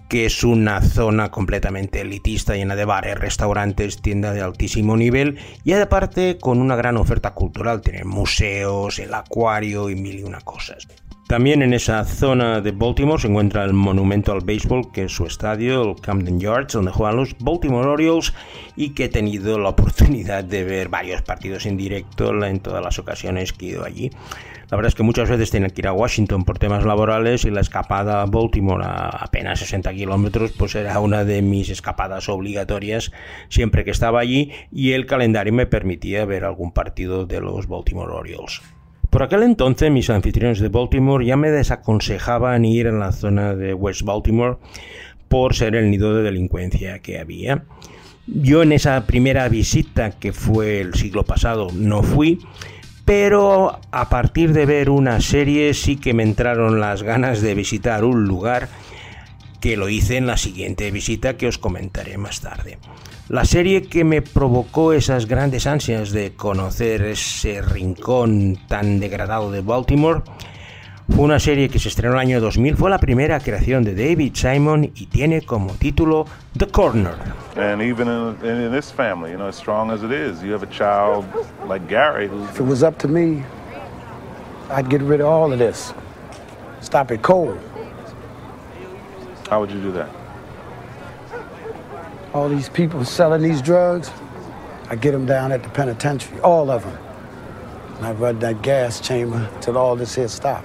que 0.08 0.26
es 0.26 0.44
una 0.44 0.82
zona 0.82 1.30
completamente 1.30 2.02
elitista, 2.02 2.56
llena 2.56 2.76
de 2.76 2.86
bares, 2.86 3.18
restaurantes, 3.18 4.02
tiendas 4.02 4.34
de 4.34 4.42
altísimo 4.42 4.98
nivel 4.98 5.38
y 5.64 5.74
aparte 5.74 6.38
con 6.40 6.62
una 6.62 6.76
gran 6.76 6.98
oferta 6.98 7.34
cultural. 7.34 7.82
Tienen 7.82 8.08
museos, 8.08 8.98
el 9.00 9.14
acuario 9.14 9.90
y 9.90 9.96
mil 9.96 10.20
y 10.20 10.24
una 10.24 10.42
cosas. 10.42 10.88
También 11.30 11.62
en 11.62 11.76
esa 11.76 12.06
zona 12.06 12.60
de 12.60 12.72
Baltimore 12.72 13.22
se 13.22 13.28
encuentra 13.28 13.64
el 13.64 13.74
monumento 13.74 14.32
al 14.32 14.42
béisbol, 14.42 14.92
que 14.92 15.04
es 15.04 15.12
su 15.12 15.28
estadio, 15.28 15.84
el 15.84 16.02
Camden 16.02 16.40
Yards, 16.40 16.74
donde 16.74 16.90
juegan 16.90 17.18
los 17.18 17.38
Baltimore 17.38 17.88
Orioles 17.88 18.34
y 18.76 18.96
que 18.96 19.04
he 19.04 19.10
tenido 19.10 19.60
la 19.60 19.70
oportunidad 19.76 20.44
de 20.44 20.64
ver 20.64 20.90
varios 20.90 21.22
partidos 21.22 21.68
en 21.68 21.78
directo 21.78 22.34
en 22.44 22.60
todas 22.62 22.84
las 22.84 22.98
ocasiones 22.98 23.54
que 23.54 23.68
he 23.68 23.70
ido 23.70 23.86
allí. 23.86 24.10
La 24.72 24.78
verdad 24.78 24.88
es 24.88 24.96
que 24.96 25.04
muchas 25.04 25.30
veces 25.30 25.52
tenía 25.52 25.70
que 25.70 25.82
ir 25.82 25.88
a 25.88 25.94
Washington 25.94 26.46
por 26.46 26.58
temas 26.58 26.84
laborales 26.84 27.46
y 27.46 27.52
la 27.52 27.62
escapada 27.62 28.24
a 28.24 28.26
Baltimore 28.26 28.84
a 28.84 29.10
apenas 29.10 29.60
60 29.60 29.94
kilómetros 29.94 30.54
pues 30.54 30.74
era 30.74 31.00
una 31.00 31.26
de 31.26 31.44
mis 31.44 31.70
escapadas 31.70 32.28
obligatorias 32.28 33.12
siempre 33.50 33.86
que 33.86 33.92
estaba 33.92 34.20
allí 34.20 34.52
y 34.72 34.94
el 34.94 35.06
calendario 35.06 35.54
me 35.54 35.68
permitía 35.68 36.26
ver 36.26 36.44
algún 36.44 36.72
partido 36.72 37.28
de 37.28 37.40
los 37.40 37.68
Baltimore 37.68 38.14
Orioles. 38.14 38.62
Por 39.10 39.24
aquel 39.24 39.44
entonces 39.44 39.90
mis 39.90 40.10
anfitriones 40.10 40.60
de 40.60 40.70
Baltimore 40.70 41.26
ya 41.26 41.36
me 41.36 41.50
desaconsejaban 41.50 42.64
ir 42.64 42.86
en 42.86 43.00
la 43.00 43.12
zona 43.12 43.56
de 43.56 43.74
West 43.74 44.04
Baltimore 44.04 44.58
por 45.28 45.56
ser 45.56 45.76
el 45.76 45.90
nido 45.90 46.16
de 46.16 46.24
delincuencia 46.24 47.00
que 47.00 47.20
había. 47.20 47.64
Yo 48.28 48.62
en 48.62 48.72
esa 48.72 49.08
primera 49.08 49.50
visita 49.50 50.12
que 50.12 50.32
fue 50.32 50.82
el 50.82 50.94
siglo 50.94 51.24
pasado 51.24 51.70
no 51.74 52.04
fui, 52.04 52.40
pero 53.04 53.80
a 53.92 54.10
partir 54.10 54.54
de 54.54 54.68
ver 54.68 54.92
una 54.92 55.20
serie 55.22 55.74
sí 55.74 55.96
que 55.96 56.14
me 56.14 56.22
entraron 56.22 56.80
las 56.80 57.02
ganas 57.02 57.42
de 57.42 57.56
visitar 57.56 58.04
un 58.04 58.26
lugar 58.26 58.70
que 59.60 59.78
lo 59.78 59.90
hice 59.90 60.18
en 60.18 60.28
la 60.28 60.38
siguiente 60.38 60.90
visita 60.92 61.38
que 61.38 61.48
os 61.48 61.58
comentaré 61.58 62.18
más 62.18 62.42
tarde. 62.42 62.80
La 63.28 63.46
serie 63.46 63.84
que 63.84 64.04
me 64.04 64.22
provocó 64.22 64.94
esas 64.94 65.28
grandes 65.28 65.68
ansias 65.68 66.12
de 66.12 66.34
conocer 66.34 67.04
ese 67.04 67.62
rincón 67.62 68.58
tan 68.68 69.00
degradado 69.00 69.52
de 69.52 69.62
Baltimore 69.62 70.24
fue 71.10 71.26
una 71.26 71.40
serie 71.40 71.70
que 71.70 71.80
se 71.80 71.90
estrenó 71.90 72.14
en 72.14 72.20
el 72.20 72.28
año 72.28 72.42
2000, 72.42 72.78
fue 72.78 72.90
la 72.90 73.00
primera 73.00 73.40
creación 73.40 73.84
de 73.84 73.96
David 73.96 74.32
Simon 74.36 74.92
y 74.96 75.08
tiene 75.08 75.42
como 75.42 75.74
título 75.74 76.26
The 76.58 76.68
Corner. 76.68 77.16
And 77.56 77.82
even 77.82 78.08
in, 78.08 78.46
in 78.46 78.72
this 78.72 78.92
family, 78.92 79.32
you 79.32 79.38
know, 79.38 79.48
as 79.48 79.56
strong 79.56 79.92
as 79.92 80.04
it 80.04 80.12
is, 80.12 80.42
you 80.44 80.54
have 80.54 80.64
a 80.64 80.72
child 80.72 81.26
like 81.68 81.88
Gary 81.88 82.28
who... 82.28 82.44
If 82.46 82.60
it 82.60 82.66
was 82.66 82.84
up 82.84 82.98
to 83.00 83.08
me, 83.08 83.44
I'd 84.70 84.90
get 84.90 85.02
rid 85.02 85.20
of 85.20 85.28
all 85.28 85.52
of 85.52 85.58
this. 85.58 85.94
Stop 86.82 87.12
it 87.12 87.22
cold. 87.22 87.60
How 89.50 89.60
would 89.60 89.72
you 89.72 89.82
do 89.82 89.92
that? 89.94 90.10
all 92.34 92.50
these 92.50 92.70
people 92.70 93.04
selling 93.06 93.42
these 93.42 93.62
drugs, 93.62 94.12
I 94.90 94.96
get 94.96 95.12
them 95.12 95.26
down 95.26 95.52
at 95.52 95.64
the 95.64 95.70
penitentiary, 95.70 96.40
all 96.42 96.70
of 96.70 96.84
them. 96.84 96.98
And 97.98 98.06
I 98.06 98.12
run 98.14 98.40
that 98.40 98.62
gas 98.62 99.02
chamber 99.02 99.50
till 99.62 99.78
all 99.78 99.96
this 99.96 100.16
here 100.16 100.30
stop. 100.30 100.64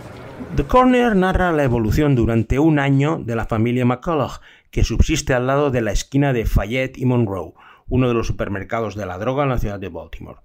The 0.56 0.64
Corner 0.64 1.14
narra 1.14 1.52
la 1.52 1.64
evolución 1.64 2.14
durante 2.14 2.58
un 2.58 2.78
año 2.78 3.18
de 3.18 3.34
la 3.34 3.46
familia 3.46 3.84
McCullough, 3.84 4.40
que 4.70 4.84
subsiste 4.84 5.34
al 5.34 5.46
lado 5.46 5.70
de 5.70 5.80
la 5.80 5.92
esquina 5.92 6.32
de 6.32 6.46
Fayette 6.46 6.98
y 6.98 7.06
Monroe, 7.06 7.54
uno 7.88 8.08
de 8.08 8.14
los 8.14 8.26
supermercados 8.26 8.94
de 8.94 9.06
la 9.06 9.18
droga 9.18 9.44
en 9.44 9.50
la 9.50 9.58
ciudad 9.58 9.78
de 9.78 9.88
Baltimore. 9.88 10.40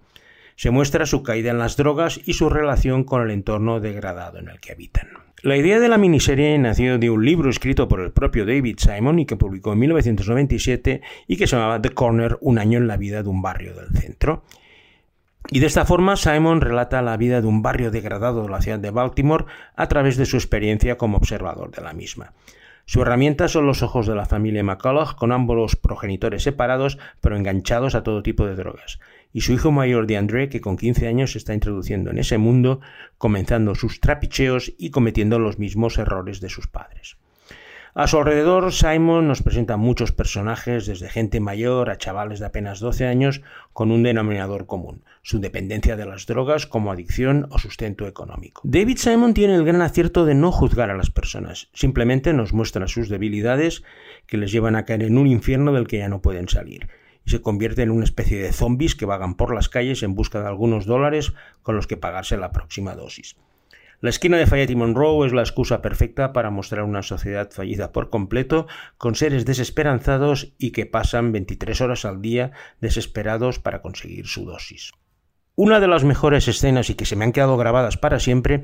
Se 0.56 0.72
muestra 0.72 1.06
su 1.06 1.24
caída 1.24 1.52
en 1.52 1.58
las 1.58 1.78
drogas 1.78 2.20
y 2.26 2.34
su 2.34 2.50
relación 2.50 3.04
con 3.04 3.22
el 3.22 3.32
entorno 3.32 3.80
degradado 3.80 4.40
en 4.40 4.50
el 4.50 4.60
que 4.60 4.74
habitan. 4.74 5.10
La 5.42 5.56
idea 5.56 5.80
de 5.80 5.88
la 5.88 5.98
miniserie 5.98 6.58
nació 6.58 7.00
de 7.00 7.10
un 7.10 7.24
libro 7.24 7.50
escrito 7.50 7.88
por 7.88 8.02
el 8.02 8.12
propio 8.12 8.46
David 8.46 8.76
Simon 8.78 9.20
y 9.20 9.26
que 9.26 9.38
publicó 9.38 9.72
en 9.72 9.80
1997 9.80 11.02
y 11.28 11.38
que 11.38 11.48
se 11.48 11.56
llamaba 11.56 11.82
The 11.82 11.92
Corner, 11.92 12.38
un 12.42 12.60
año 12.60 12.78
en 12.78 12.88
la 12.88 12.98
vida 12.98 13.24
de 13.24 13.30
un 13.30 13.42
barrio 13.42 13.74
del 13.74 13.88
centro. 13.96 14.44
Y 15.50 15.62
de 15.62 15.68
esta 15.68 15.86
forma 15.86 16.18
Simon 16.18 16.60
relata 16.60 17.02
la 17.02 17.16
vida 17.16 17.40
de 17.40 17.48
un 17.48 17.62
barrio 17.62 17.90
degradado 17.90 18.44
de 18.44 18.50
la 18.50 18.62
ciudad 18.62 18.80
de 18.80 18.92
Baltimore 18.92 19.46
a 19.78 19.88
través 19.88 20.18
de 20.18 20.26
su 20.26 20.36
experiencia 20.36 20.98
como 20.98 21.16
observador 21.16 21.72
de 21.72 21.84
la 21.84 21.94
misma. 21.94 22.34
Su 22.84 23.02
herramienta 23.02 23.48
son 23.48 23.66
los 23.66 23.82
ojos 23.82 24.08
de 24.08 24.16
la 24.16 24.26
familia 24.26 24.64
McCullough, 24.64 25.16
con 25.16 25.32
ambos 25.32 25.78
progenitores 25.78 26.44
separados, 26.44 26.98
pero 27.22 27.38
enganchados 27.38 27.96
a 27.96 28.04
todo 28.04 28.24
tipo 28.24 28.46
de 28.46 28.56
drogas 28.56 29.00
y 29.32 29.42
su 29.42 29.54
hijo 29.54 29.72
mayor 29.72 30.08
de 30.08 30.18
André, 30.18 30.50
que 30.50 30.62
con 30.62 30.78
15 30.78 31.08
años 31.08 31.34
se 31.34 31.38
está 31.38 31.54
introduciendo 31.54 32.12
en 32.12 32.18
ese 32.18 32.38
mundo, 32.38 32.82
comenzando 33.18 33.76
sus 33.76 34.00
trapicheos 34.00 34.74
y 34.78 34.92
cometiendo 34.92 35.40
los 35.40 35.60
mismos 35.60 35.98
errores 35.98 36.42
de 36.42 36.50
sus 36.50 36.68
padres. 36.68 37.18
A 37.96 38.08
su 38.08 38.18
alrededor, 38.18 38.72
Simon 38.72 39.28
nos 39.28 39.42
presenta 39.42 39.76
muchos 39.76 40.12
personajes, 40.12 40.86
desde 40.86 41.10
gente 41.10 41.40
mayor 41.40 41.90
a 41.90 41.98
chavales 41.98 42.40
de 42.40 42.46
apenas 42.46 42.80
12 42.80 43.08
años, 43.08 43.42
con 43.74 43.92
un 43.92 44.04
denominador 44.04 44.68
común, 44.68 45.04
su 45.24 45.40
dependencia 45.40 45.96
de 45.96 46.06
las 46.06 46.28
drogas 46.28 46.68
como 46.68 46.92
adicción 46.92 47.48
o 47.50 47.58
sustento 47.58 48.08
económico. 48.08 48.62
David 48.64 48.98
Simon 48.98 49.34
tiene 49.34 49.56
el 49.56 49.66
gran 49.66 49.82
acierto 49.82 50.26
de 50.26 50.36
no 50.36 50.52
juzgar 50.52 50.92
a 50.92 50.98
las 50.98 51.10
personas, 51.10 51.70
simplemente 51.74 52.32
nos 52.32 52.54
muestra 52.54 52.88
sus 52.88 53.10
debilidades 53.10 53.84
que 54.28 54.38
les 54.38 54.52
llevan 54.52 54.76
a 54.76 54.86
caer 54.86 55.04
en 55.04 55.18
un 55.18 55.26
infierno 55.26 55.74
del 55.74 55.88
que 55.88 55.98
ya 55.98 56.10
no 56.10 56.22
pueden 56.22 56.48
salir 56.48 56.88
se 57.30 57.42
convierte 57.42 57.84
en 57.84 57.92
una 57.92 58.04
especie 58.04 58.42
de 58.42 58.52
zombies 58.52 58.96
que 58.96 59.06
vagan 59.06 59.36
por 59.36 59.54
las 59.54 59.70
calles 59.70 60.02
en 60.02 60.16
busca 60.16 60.42
de 60.42 60.48
algunos 60.48 60.86
dólares 60.86 61.34
con 61.62 61.76
los 61.76 61.86
que 61.86 61.98
pagarse 61.98 62.38
la 62.38 62.52
próxima 62.52 62.96
dosis. 62.96 63.36
La 64.02 64.10
esquina 64.10 64.38
de 64.38 64.48
Fayette 64.48 64.72
y 64.72 64.76
Monroe 64.76 65.28
es 65.28 65.34
la 65.34 65.42
excusa 65.42 65.82
perfecta 65.82 66.32
para 66.32 66.50
mostrar 66.50 66.86
una 66.86 67.04
sociedad 67.04 67.52
fallida 67.52 67.92
por 67.92 68.10
completo, 68.10 68.66
con 68.98 69.16
seres 69.16 69.46
desesperanzados 69.46 70.54
y 70.58 70.72
que 70.72 70.86
pasan 70.86 71.34
23 71.34 71.82
horas 71.82 72.06
al 72.06 72.22
día 72.22 72.52
desesperados 72.80 73.60
para 73.60 73.82
conseguir 73.82 74.26
su 74.26 74.46
dosis. 74.46 74.94
Una 75.56 75.82
de 75.82 75.90
las 75.90 76.06
mejores 76.06 76.48
escenas 76.48 76.90
y 76.90 76.96
que 76.96 77.06
se 77.06 77.18
me 77.18 77.26
han 77.26 77.34
quedado 77.34 77.58
grabadas 77.58 77.98
para 77.98 78.20
siempre 78.20 78.64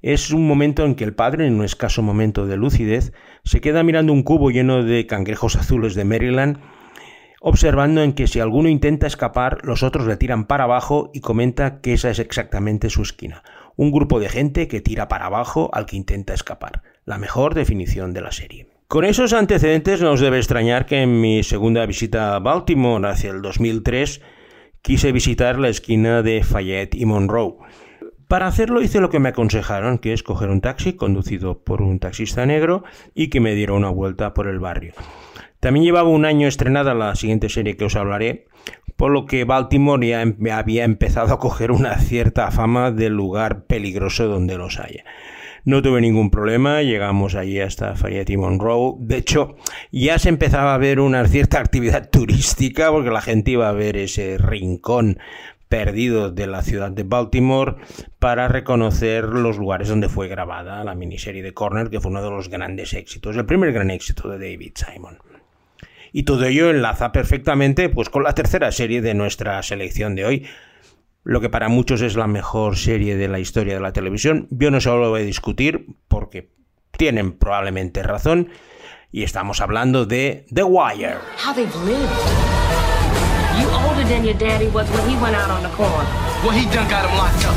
es 0.00 0.30
un 0.30 0.46
momento 0.46 0.84
en 0.84 0.94
que 0.94 1.02
el 1.02 1.14
padre, 1.14 1.46
en 1.46 1.54
un 1.54 1.64
escaso 1.64 2.00
momento 2.00 2.46
de 2.46 2.56
lucidez, 2.56 3.12
se 3.42 3.60
queda 3.60 3.82
mirando 3.82 4.12
un 4.12 4.22
cubo 4.22 4.52
lleno 4.52 4.84
de 4.84 5.06
cangrejos 5.06 5.56
azules 5.56 5.96
de 5.96 6.04
Maryland 6.04 6.58
observando 7.40 8.02
en 8.02 8.12
que 8.12 8.26
si 8.26 8.40
alguno 8.40 8.68
intenta 8.68 9.06
escapar, 9.06 9.58
los 9.62 9.82
otros 9.82 10.06
le 10.06 10.16
tiran 10.16 10.46
para 10.46 10.64
abajo 10.64 11.10
y 11.14 11.20
comenta 11.20 11.80
que 11.80 11.92
esa 11.92 12.10
es 12.10 12.18
exactamente 12.18 12.90
su 12.90 13.02
esquina. 13.02 13.42
Un 13.76 13.92
grupo 13.92 14.20
de 14.20 14.28
gente 14.28 14.68
que 14.68 14.80
tira 14.80 15.08
para 15.08 15.26
abajo 15.26 15.70
al 15.72 15.86
que 15.86 15.96
intenta 15.96 16.34
escapar. 16.34 16.82
La 17.04 17.18
mejor 17.18 17.54
definición 17.54 18.12
de 18.12 18.20
la 18.20 18.32
serie. 18.32 18.68
Con 18.88 19.04
esos 19.04 19.32
antecedentes 19.32 20.00
no 20.00 20.12
os 20.12 20.20
debe 20.20 20.38
extrañar 20.38 20.86
que 20.86 21.02
en 21.02 21.20
mi 21.20 21.42
segunda 21.42 21.84
visita 21.84 22.34
a 22.34 22.38
Baltimore 22.38 23.06
hacia 23.08 23.30
el 23.30 23.42
2003 23.42 24.22
quise 24.82 25.12
visitar 25.12 25.58
la 25.58 25.68
esquina 25.68 26.22
de 26.22 26.42
Fayette 26.42 26.94
y 26.94 27.04
Monroe. 27.04 27.56
Para 28.28 28.46
hacerlo 28.46 28.82
hice 28.82 29.00
lo 29.00 29.10
que 29.10 29.18
me 29.18 29.30
aconsejaron, 29.30 29.98
que 29.98 30.12
es 30.12 30.22
coger 30.22 30.50
un 30.50 30.60
taxi 30.60 30.94
conducido 30.94 31.64
por 31.64 31.82
un 31.82 31.98
taxista 31.98 32.46
negro 32.46 32.84
y 33.14 33.28
que 33.28 33.40
me 33.40 33.54
diera 33.54 33.74
una 33.74 33.90
vuelta 33.90 34.34
por 34.34 34.48
el 34.48 34.58
barrio. 34.58 34.94
También 35.60 35.84
llevaba 35.84 36.08
un 36.08 36.24
año 36.24 36.46
estrenada 36.46 36.94
la 36.94 37.14
siguiente 37.16 37.48
serie 37.48 37.76
que 37.76 37.84
os 37.84 37.96
hablaré, 37.96 38.46
por 38.96 39.10
lo 39.10 39.26
que 39.26 39.44
Baltimore 39.44 40.06
ya 40.06 40.22
em, 40.22 40.36
había 40.52 40.84
empezado 40.84 41.34
a 41.34 41.38
coger 41.38 41.72
una 41.72 41.98
cierta 41.98 42.50
fama 42.50 42.90
de 42.90 43.10
lugar 43.10 43.64
peligroso 43.64 44.26
donde 44.28 44.56
los 44.56 44.78
haya. 44.78 45.04
No 45.64 45.82
tuve 45.82 46.00
ningún 46.00 46.30
problema, 46.30 46.82
llegamos 46.82 47.34
allí 47.34 47.60
hasta 47.60 47.94
Fayette 47.94 48.30
y 48.30 48.36
Monroe. 48.36 48.94
De 49.00 49.16
hecho, 49.16 49.56
ya 49.90 50.18
se 50.18 50.28
empezaba 50.28 50.74
a 50.74 50.78
ver 50.78 51.00
una 51.00 51.26
cierta 51.26 51.58
actividad 51.60 52.08
turística 52.08 52.90
porque 52.90 53.10
la 53.10 53.20
gente 53.20 53.50
iba 53.50 53.68
a 53.68 53.72
ver 53.72 53.96
ese 53.96 54.38
rincón 54.38 55.18
perdido 55.68 56.30
de 56.30 56.46
la 56.46 56.62
ciudad 56.62 56.90
de 56.90 57.02
Baltimore 57.02 57.76
para 58.18 58.48
reconocer 58.48 59.24
los 59.24 59.58
lugares 59.58 59.88
donde 59.88 60.08
fue 60.08 60.28
grabada 60.28 60.82
la 60.84 60.94
miniserie 60.94 61.42
de 61.42 61.52
Corner, 61.52 61.90
que 61.90 62.00
fue 62.00 62.10
uno 62.10 62.22
de 62.22 62.30
los 62.30 62.48
grandes 62.48 62.94
éxitos, 62.94 63.36
el 63.36 63.44
primer 63.44 63.72
gran 63.72 63.90
éxito 63.90 64.28
de 64.28 64.38
David 64.38 64.72
Simon. 64.74 65.18
Y 66.12 66.22
todo 66.24 66.44
ello 66.44 66.70
enlaza 66.70 67.12
perfectamente 67.12 67.88
pues, 67.88 68.08
con 68.08 68.22
la 68.22 68.34
tercera 68.34 68.72
serie 68.72 69.02
de 69.02 69.14
nuestra 69.14 69.62
selección 69.62 70.14
de 70.14 70.24
hoy, 70.24 70.46
lo 71.24 71.40
que 71.40 71.50
para 71.50 71.68
muchos 71.68 72.00
es 72.00 72.16
la 72.16 72.26
mejor 72.26 72.76
serie 72.76 73.16
de 73.16 73.28
la 73.28 73.38
historia 73.38 73.74
de 73.74 73.80
la 73.80 73.92
televisión. 73.92 74.48
Yo 74.50 74.70
no 74.70 74.80
solo 74.80 75.04
lo 75.04 75.10
voy 75.10 75.22
a 75.22 75.24
discutir 75.24 75.86
porque 76.08 76.50
tienen 76.96 77.32
probablemente 77.32 78.02
razón. 78.02 78.50
Y 79.10 79.22
estamos 79.22 79.60
hablando 79.60 80.04
de 80.04 80.46
The 80.52 80.64
Wire. 80.64 81.18
How 81.42 81.54
they've 81.54 81.74
lived. 81.84 82.58
You 83.58 83.68
older 83.70 84.04
than 84.04 84.24
your 84.24 84.36
daddy 84.36 84.68
was 84.68 84.88
when 84.90 85.08
he 85.08 85.16
went 85.16 85.34
out 85.34 85.50
on 85.50 85.62
the 85.62 85.70
corn. 85.76 86.06
Well, 86.44 86.52
he 86.52 86.66
done 86.72 86.88
got 86.88 87.08
him 87.08 87.16
locked 87.16 87.44
up. 87.46 87.56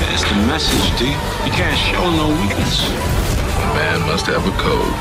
That's 0.00 0.24
the 0.24 0.36
message, 0.46 0.98
D. 0.98 1.06
You 1.44 1.52
can't 1.52 1.76
show 1.76 2.04
no 2.10 2.28
weakness. 2.40 2.86
A 2.88 3.74
man 3.74 4.00
must 4.06 4.26
have 4.26 4.46
a 4.46 4.54
code. 4.60 4.94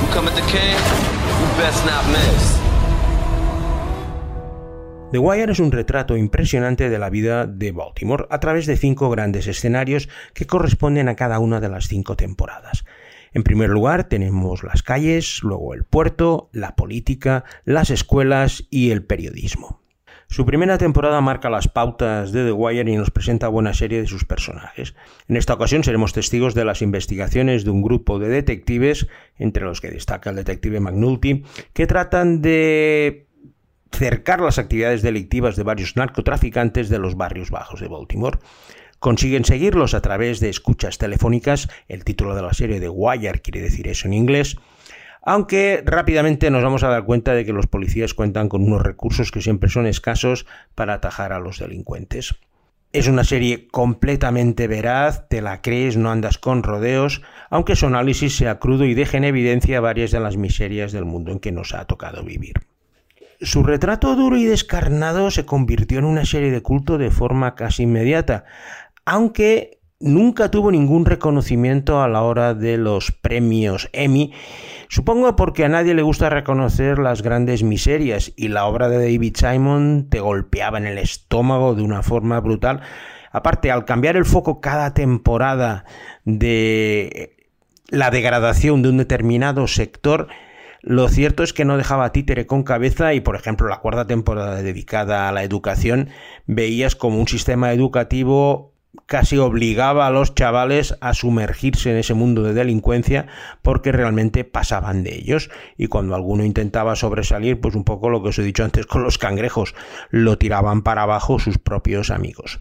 You 0.00 0.08
come 0.14 0.28
at 0.28 0.34
the 0.34 0.46
king? 0.46 1.17
The 5.10 5.18
Wire 5.18 5.50
es 5.50 5.58
un 5.58 5.72
retrato 5.72 6.16
impresionante 6.16 6.88
de 6.88 6.98
la 7.00 7.10
vida 7.10 7.46
de 7.48 7.72
Baltimore 7.72 8.26
a 8.30 8.38
través 8.38 8.66
de 8.66 8.76
cinco 8.76 9.10
grandes 9.10 9.48
escenarios 9.48 10.08
que 10.34 10.46
corresponden 10.46 11.08
a 11.08 11.16
cada 11.16 11.40
una 11.40 11.58
de 11.58 11.68
las 11.68 11.88
cinco 11.88 12.14
temporadas. 12.14 12.84
En 13.32 13.42
primer 13.42 13.70
lugar 13.70 14.04
tenemos 14.04 14.62
las 14.62 14.84
calles, 14.84 15.40
luego 15.42 15.74
el 15.74 15.82
puerto, 15.82 16.48
la 16.52 16.76
política, 16.76 17.42
las 17.64 17.90
escuelas 17.90 18.68
y 18.70 18.92
el 18.92 19.04
periodismo. 19.04 19.80
Su 20.30 20.44
primera 20.44 20.76
temporada 20.76 21.22
marca 21.22 21.48
las 21.48 21.68
pautas 21.68 22.32
de 22.32 22.44
The 22.44 22.52
Wire 22.52 22.92
y 22.92 22.96
nos 22.96 23.10
presenta 23.10 23.48
buena 23.48 23.72
serie 23.72 24.02
de 24.02 24.06
sus 24.06 24.26
personajes. 24.26 24.94
En 25.26 25.38
esta 25.38 25.54
ocasión 25.54 25.84
seremos 25.84 26.12
testigos 26.12 26.54
de 26.54 26.66
las 26.66 26.82
investigaciones 26.82 27.64
de 27.64 27.70
un 27.70 27.80
grupo 27.80 28.18
de 28.18 28.28
detectives, 28.28 29.08
entre 29.38 29.64
los 29.64 29.80
que 29.80 29.90
destaca 29.90 30.28
el 30.28 30.36
detective 30.36 30.80
McNulty, 30.80 31.44
que 31.72 31.86
tratan 31.86 32.42
de 32.42 33.26
cercar 33.90 34.42
las 34.42 34.58
actividades 34.58 35.00
delictivas 35.00 35.56
de 35.56 35.62
varios 35.62 35.96
narcotraficantes 35.96 36.90
de 36.90 36.98
los 36.98 37.16
barrios 37.16 37.50
bajos 37.50 37.80
de 37.80 37.88
Baltimore. 37.88 38.38
Consiguen 38.98 39.46
seguirlos 39.46 39.94
a 39.94 40.02
través 40.02 40.40
de 40.40 40.50
escuchas 40.50 40.98
telefónicas, 40.98 41.70
el 41.88 42.04
título 42.04 42.34
de 42.34 42.42
la 42.42 42.52
serie 42.52 42.80
de 42.80 42.90
Wire 42.90 43.40
quiere 43.40 43.62
decir 43.62 43.88
eso 43.88 44.06
en 44.06 44.12
inglés, 44.12 44.58
aunque 45.22 45.82
rápidamente 45.84 46.50
nos 46.50 46.62
vamos 46.62 46.82
a 46.82 46.88
dar 46.88 47.04
cuenta 47.04 47.34
de 47.34 47.44
que 47.44 47.52
los 47.52 47.66
policías 47.66 48.14
cuentan 48.14 48.48
con 48.48 48.62
unos 48.62 48.82
recursos 48.82 49.30
que 49.30 49.40
siempre 49.40 49.68
son 49.68 49.86
escasos 49.86 50.46
para 50.74 50.94
atajar 50.94 51.32
a 51.32 51.40
los 51.40 51.58
delincuentes. 51.58 52.34
Es 52.92 53.06
una 53.06 53.24
serie 53.24 53.68
completamente 53.68 54.66
veraz, 54.66 55.28
te 55.28 55.42
la 55.42 55.60
crees, 55.60 55.98
no 55.98 56.10
andas 56.10 56.38
con 56.38 56.62
rodeos, 56.62 57.20
aunque 57.50 57.76
su 57.76 57.86
análisis 57.86 58.34
sea 58.34 58.58
crudo 58.58 58.86
y 58.86 58.94
deje 58.94 59.18
en 59.18 59.24
evidencia 59.24 59.80
varias 59.80 60.10
de 60.10 60.20
las 60.20 60.38
miserias 60.38 60.92
del 60.92 61.04
mundo 61.04 61.30
en 61.30 61.38
que 61.38 61.52
nos 61.52 61.74
ha 61.74 61.84
tocado 61.84 62.24
vivir. 62.24 62.54
Su 63.40 63.62
retrato 63.62 64.16
duro 64.16 64.36
y 64.38 64.46
descarnado 64.46 65.30
se 65.30 65.44
convirtió 65.44 65.98
en 65.98 66.06
una 66.06 66.24
serie 66.24 66.50
de 66.50 66.62
culto 66.62 66.96
de 66.96 67.10
forma 67.10 67.54
casi 67.54 67.82
inmediata, 67.82 68.44
aunque 69.04 69.77
nunca 70.00 70.50
tuvo 70.50 70.70
ningún 70.70 71.04
reconocimiento 71.04 72.02
a 72.02 72.08
la 72.08 72.22
hora 72.22 72.54
de 72.54 72.76
los 72.76 73.10
premios 73.10 73.88
Emmy, 73.92 74.32
supongo 74.88 75.34
porque 75.34 75.64
a 75.64 75.68
nadie 75.68 75.94
le 75.94 76.02
gusta 76.02 76.30
reconocer 76.30 76.98
las 76.98 77.22
grandes 77.22 77.62
miserias 77.62 78.32
y 78.36 78.48
la 78.48 78.66
obra 78.66 78.88
de 78.88 78.98
David 78.98 79.36
Simon 79.36 80.06
te 80.08 80.20
golpeaba 80.20 80.78
en 80.78 80.86
el 80.86 80.98
estómago 80.98 81.74
de 81.74 81.82
una 81.82 82.02
forma 82.02 82.40
brutal. 82.40 82.80
Aparte, 83.32 83.70
al 83.70 83.84
cambiar 83.84 84.16
el 84.16 84.24
foco 84.24 84.60
cada 84.60 84.94
temporada 84.94 85.84
de 86.24 87.36
la 87.88 88.10
degradación 88.10 88.82
de 88.82 88.88
un 88.88 88.98
determinado 88.98 89.66
sector, 89.66 90.28
lo 90.80 91.08
cierto 91.08 91.42
es 91.42 91.52
que 91.52 91.64
no 91.64 91.76
dejaba 91.76 92.12
títere 92.12 92.46
con 92.46 92.62
cabeza 92.62 93.12
y, 93.12 93.20
por 93.20 93.34
ejemplo, 93.36 93.68
la 93.68 93.80
cuarta 93.80 94.06
temporada 94.06 94.62
dedicada 94.62 95.28
a 95.28 95.32
la 95.32 95.42
educación, 95.42 96.08
veías 96.46 96.94
como 96.94 97.18
un 97.18 97.28
sistema 97.28 97.72
educativo 97.72 98.77
casi 99.06 99.38
obligaba 99.38 100.06
a 100.06 100.10
los 100.10 100.34
chavales 100.34 100.96
a 101.00 101.14
sumergirse 101.14 101.90
en 101.90 101.96
ese 101.96 102.14
mundo 102.14 102.42
de 102.42 102.54
delincuencia 102.54 103.26
porque 103.62 103.92
realmente 103.92 104.44
pasaban 104.44 105.02
de 105.04 105.14
ellos 105.14 105.50
y 105.76 105.86
cuando 105.86 106.14
alguno 106.14 106.44
intentaba 106.44 106.96
sobresalir 106.96 107.60
pues 107.60 107.74
un 107.74 107.84
poco 107.84 108.10
lo 108.10 108.22
que 108.22 108.30
os 108.30 108.38
he 108.38 108.42
dicho 108.42 108.64
antes 108.64 108.86
con 108.86 109.02
los 109.02 109.18
cangrejos 109.18 109.74
lo 110.10 110.38
tiraban 110.38 110.82
para 110.82 111.02
abajo 111.02 111.38
sus 111.38 111.58
propios 111.58 112.10
amigos. 112.10 112.60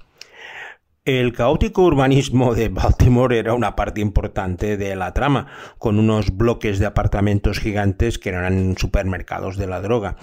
El 1.07 1.31
caótico 1.31 1.83
urbanismo 1.83 2.53
de 2.53 2.67
Baltimore 2.67 3.39
era 3.39 3.53
una 3.53 3.77
parte 3.77 4.01
importante 4.01 4.75
de 4.75 4.93
la 4.97 5.13
trama, 5.13 5.47
con 5.77 5.99
unos 5.99 6.35
bloques 6.35 6.79
de 6.79 6.85
apartamentos 6.85 7.59
gigantes 7.59 8.19
que 8.19 8.27
eran 8.27 8.75
supermercados 8.77 9.55
de 9.55 9.67
la 9.67 9.79
droga. 9.79 10.17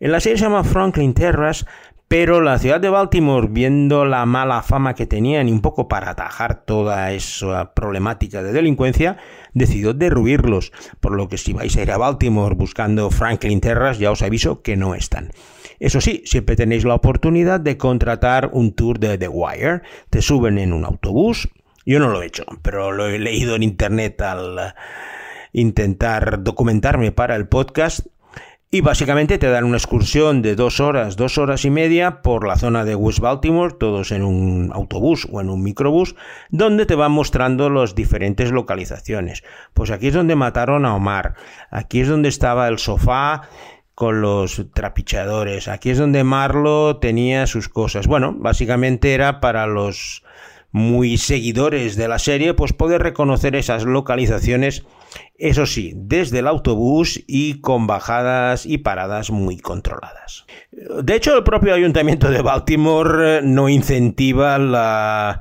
En 0.00 0.10
la 0.10 0.18
serie 0.18 0.36
se 0.36 0.42
llama 0.42 0.64
Franklin 0.64 1.14
Terrace, 1.14 1.66
pero 2.14 2.40
la 2.40 2.60
ciudad 2.60 2.80
de 2.80 2.90
Baltimore, 2.90 3.48
viendo 3.50 4.04
la 4.04 4.24
mala 4.24 4.62
fama 4.62 4.94
que 4.94 5.04
tenían 5.04 5.48
y 5.48 5.50
un 5.50 5.60
poco 5.60 5.88
para 5.88 6.10
atajar 6.10 6.64
toda 6.64 7.10
esa 7.10 7.74
problemática 7.74 8.40
de 8.40 8.52
delincuencia, 8.52 9.16
decidió 9.52 9.94
derruirlos, 9.94 10.70
por 11.00 11.16
lo 11.16 11.26
que 11.26 11.38
si 11.38 11.52
vais 11.52 11.76
a 11.76 11.82
ir 11.82 11.90
a 11.90 11.96
Baltimore 11.96 12.54
buscando 12.54 13.10
Franklin 13.10 13.60
Terrace, 13.60 13.98
ya 13.98 14.12
os 14.12 14.22
aviso 14.22 14.62
que 14.62 14.76
no 14.76 14.94
están. 14.94 15.32
Eso 15.80 16.00
sí, 16.00 16.22
siempre 16.24 16.54
tenéis 16.54 16.84
la 16.84 16.94
oportunidad 16.94 17.58
de 17.58 17.76
contratar 17.76 18.50
un 18.52 18.74
tour 18.74 19.00
de 19.00 19.18
The 19.18 19.26
Wire. 19.26 19.82
Te 20.08 20.22
suben 20.22 20.58
en 20.58 20.72
un 20.72 20.84
autobús. 20.84 21.48
Yo 21.84 21.98
no 21.98 22.10
lo 22.10 22.22
he 22.22 22.26
hecho, 22.26 22.44
pero 22.62 22.92
lo 22.92 23.08
he 23.08 23.18
leído 23.18 23.56
en 23.56 23.64
internet 23.64 24.20
al 24.20 24.76
intentar 25.52 26.44
documentarme 26.44 27.10
para 27.10 27.34
el 27.34 27.48
podcast. 27.48 28.06
Y 28.74 28.80
básicamente 28.80 29.38
te 29.38 29.48
dan 29.48 29.62
una 29.62 29.76
excursión 29.76 30.42
de 30.42 30.56
dos 30.56 30.80
horas, 30.80 31.14
dos 31.14 31.38
horas 31.38 31.64
y 31.64 31.70
media 31.70 32.22
por 32.22 32.44
la 32.44 32.56
zona 32.56 32.84
de 32.84 32.96
West 32.96 33.20
Baltimore, 33.20 33.76
todos 33.78 34.10
en 34.10 34.24
un 34.24 34.72
autobús 34.74 35.28
o 35.30 35.40
en 35.40 35.48
un 35.48 35.62
microbús, 35.62 36.16
donde 36.50 36.84
te 36.84 36.96
van 36.96 37.12
mostrando 37.12 37.70
las 37.70 37.94
diferentes 37.94 38.50
localizaciones. 38.50 39.44
Pues 39.74 39.92
aquí 39.92 40.08
es 40.08 40.14
donde 40.14 40.34
mataron 40.34 40.86
a 40.86 40.96
Omar, 40.96 41.34
aquí 41.70 42.00
es 42.00 42.08
donde 42.08 42.28
estaba 42.28 42.66
el 42.66 42.80
sofá 42.80 43.42
con 43.94 44.20
los 44.20 44.64
trapichadores. 44.74 45.68
Aquí 45.68 45.90
es 45.90 45.98
donde 45.98 46.24
Marlo 46.24 46.96
tenía 46.96 47.46
sus 47.46 47.68
cosas. 47.68 48.08
Bueno, 48.08 48.34
básicamente 48.36 49.14
era 49.14 49.38
para 49.38 49.68
los 49.68 50.24
muy 50.72 51.16
seguidores 51.16 51.94
de 51.94 52.08
la 52.08 52.18
serie, 52.18 52.54
pues 52.54 52.72
poder 52.72 53.04
reconocer 53.04 53.54
esas 53.54 53.84
localizaciones, 53.84 54.84
eso 55.36 55.66
sí, 55.66 55.92
desde 55.96 56.38
el 56.38 56.46
autobús 56.46 57.22
y 57.26 57.60
con 57.60 57.86
bajadas 57.86 58.66
y 58.66 58.78
paradas 58.78 59.30
muy 59.30 59.58
controladas. 59.58 60.46
De 61.02 61.14
hecho, 61.14 61.36
el 61.36 61.44
propio 61.44 61.74
ayuntamiento 61.74 62.30
de 62.30 62.42
Baltimore 62.42 63.42
no 63.42 63.68
incentiva 63.68 64.58
la 64.58 65.40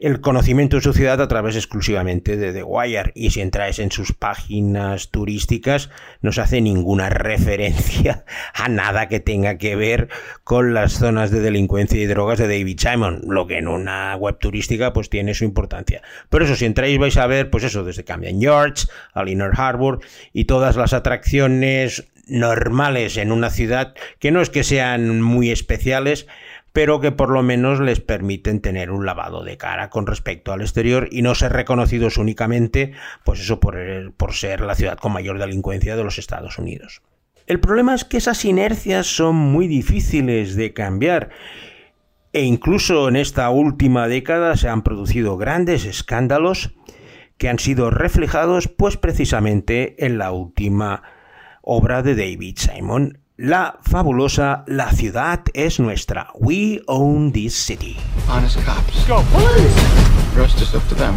el 0.00 0.22
conocimiento 0.22 0.76
de 0.76 0.82
su 0.82 0.94
ciudad 0.94 1.20
a 1.20 1.28
través 1.28 1.56
exclusivamente 1.56 2.38
de 2.38 2.54
The 2.54 2.62
Wire 2.62 3.12
y 3.14 3.30
si 3.30 3.42
entráis 3.42 3.78
en 3.78 3.92
sus 3.92 4.14
páginas 4.14 5.10
turísticas 5.10 5.90
no 6.22 6.32
se 6.32 6.40
hace 6.40 6.62
ninguna 6.62 7.10
referencia 7.10 8.24
a 8.54 8.70
nada 8.70 9.08
que 9.08 9.20
tenga 9.20 9.58
que 9.58 9.76
ver 9.76 10.08
con 10.42 10.72
las 10.72 10.94
zonas 10.94 11.30
de 11.30 11.40
delincuencia 11.40 12.00
y 12.00 12.06
drogas 12.06 12.38
de 12.38 12.48
David 12.48 12.78
Simon, 12.80 13.20
lo 13.26 13.46
que 13.46 13.58
en 13.58 13.68
una 13.68 14.16
web 14.16 14.38
turística 14.38 14.94
pues 14.94 15.10
tiene 15.10 15.34
su 15.34 15.44
importancia. 15.44 16.00
Pero 16.30 16.46
eso 16.46 16.56
si 16.56 16.64
entráis 16.64 16.98
vais 16.98 17.18
a 17.18 17.26
ver 17.26 17.50
pues 17.50 17.64
eso 17.64 17.84
desde 17.84 18.04
Camden 18.04 18.40
Yards 18.40 18.90
al 19.12 19.28
Inner 19.28 19.52
Harbor 19.54 20.00
y 20.32 20.46
todas 20.46 20.76
las 20.76 20.94
atracciones 20.94 22.10
normales 22.30 23.16
en 23.16 23.32
una 23.32 23.50
ciudad 23.50 23.94
que 24.18 24.30
no 24.30 24.40
es 24.40 24.48
que 24.50 24.64
sean 24.64 25.20
muy 25.20 25.50
especiales, 25.50 26.26
pero 26.72 27.00
que 27.00 27.12
por 27.12 27.30
lo 27.30 27.42
menos 27.42 27.80
les 27.80 28.00
permiten 28.00 28.60
tener 28.60 28.90
un 28.90 29.04
lavado 29.04 29.42
de 29.42 29.56
cara 29.56 29.90
con 29.90 30.06
respecto 30.06 30.52
al 30.52 30.60
exterior 30.60 31.08
y 31.10 31.22
no 31.22 31.34
ser 31.34 31.52
reconocidos 31.52 32.16
únicamente, 32.16 32.92
pues 33.24 33.40
eso 33.40 33.58
por, 33.60 33.76
ser 34.32 34.60
la 34.60 34.74
ciudad 34.74 34.98
con 34.98 35.12
mayor 35.12 35.38
delincuencia 35.38 35.96
de 35.96 36.04
los 36.04 36.18
Estados 36.18 36.58
Unidos. 36.58 37.02
El 37.46 37.58
problema 37.58 37.94
es 37.94 38.04
que 38.04 38.18
esas 38.18 38.44
inercias 38.44 39.06
son 39.06 39.34
muy 39.34 39.66
difíciles 39.66 40.54
de 40.54 40.72
cambiar 40.72 41.30
e 42.32 42.42
incluso 42.42 43.08
en 43.08 43.16
esta 43.16 43.50
última 43.50 44.06
década 44.06 44.56
se 44.56 44.68
han 44.68 44.82
producido 44.82 45.36
grandes 45.36 45.84
escándalos 45.84 46.72
que 47.38 47.48
han 47.48 47.58
sido 47.58 47.90
reflejados 47.90 48.68
pues 48.68 48.96
precisamente 48.96 50.04
en 50.06 50.18
la 50.18 50.30
última 50.30 51.02
obra 51.62 52.02
de 52.02 52.14
David 52.14 52.56
Simon, 52.58 53.19
la 53.40 53.78
fabulosa 53.80 54.64
La 54.66 54.92
ciudad 54.92 55.40
es 55.54 55.80
nuestra. 55.80 56.28
We 56.38 56.82
own 56.86 57.32
this 57.32 57.54
city. 57.54 57.96
Honest 58.28 58.62
cops. 58.66 59.06
Go, 59.08 59.22
police! 59.32 60.36
Rest 60.36 60.60
is 60.60 60.74
up 60.74 60.86
to 60.88 60.94
them. 60.94 61.16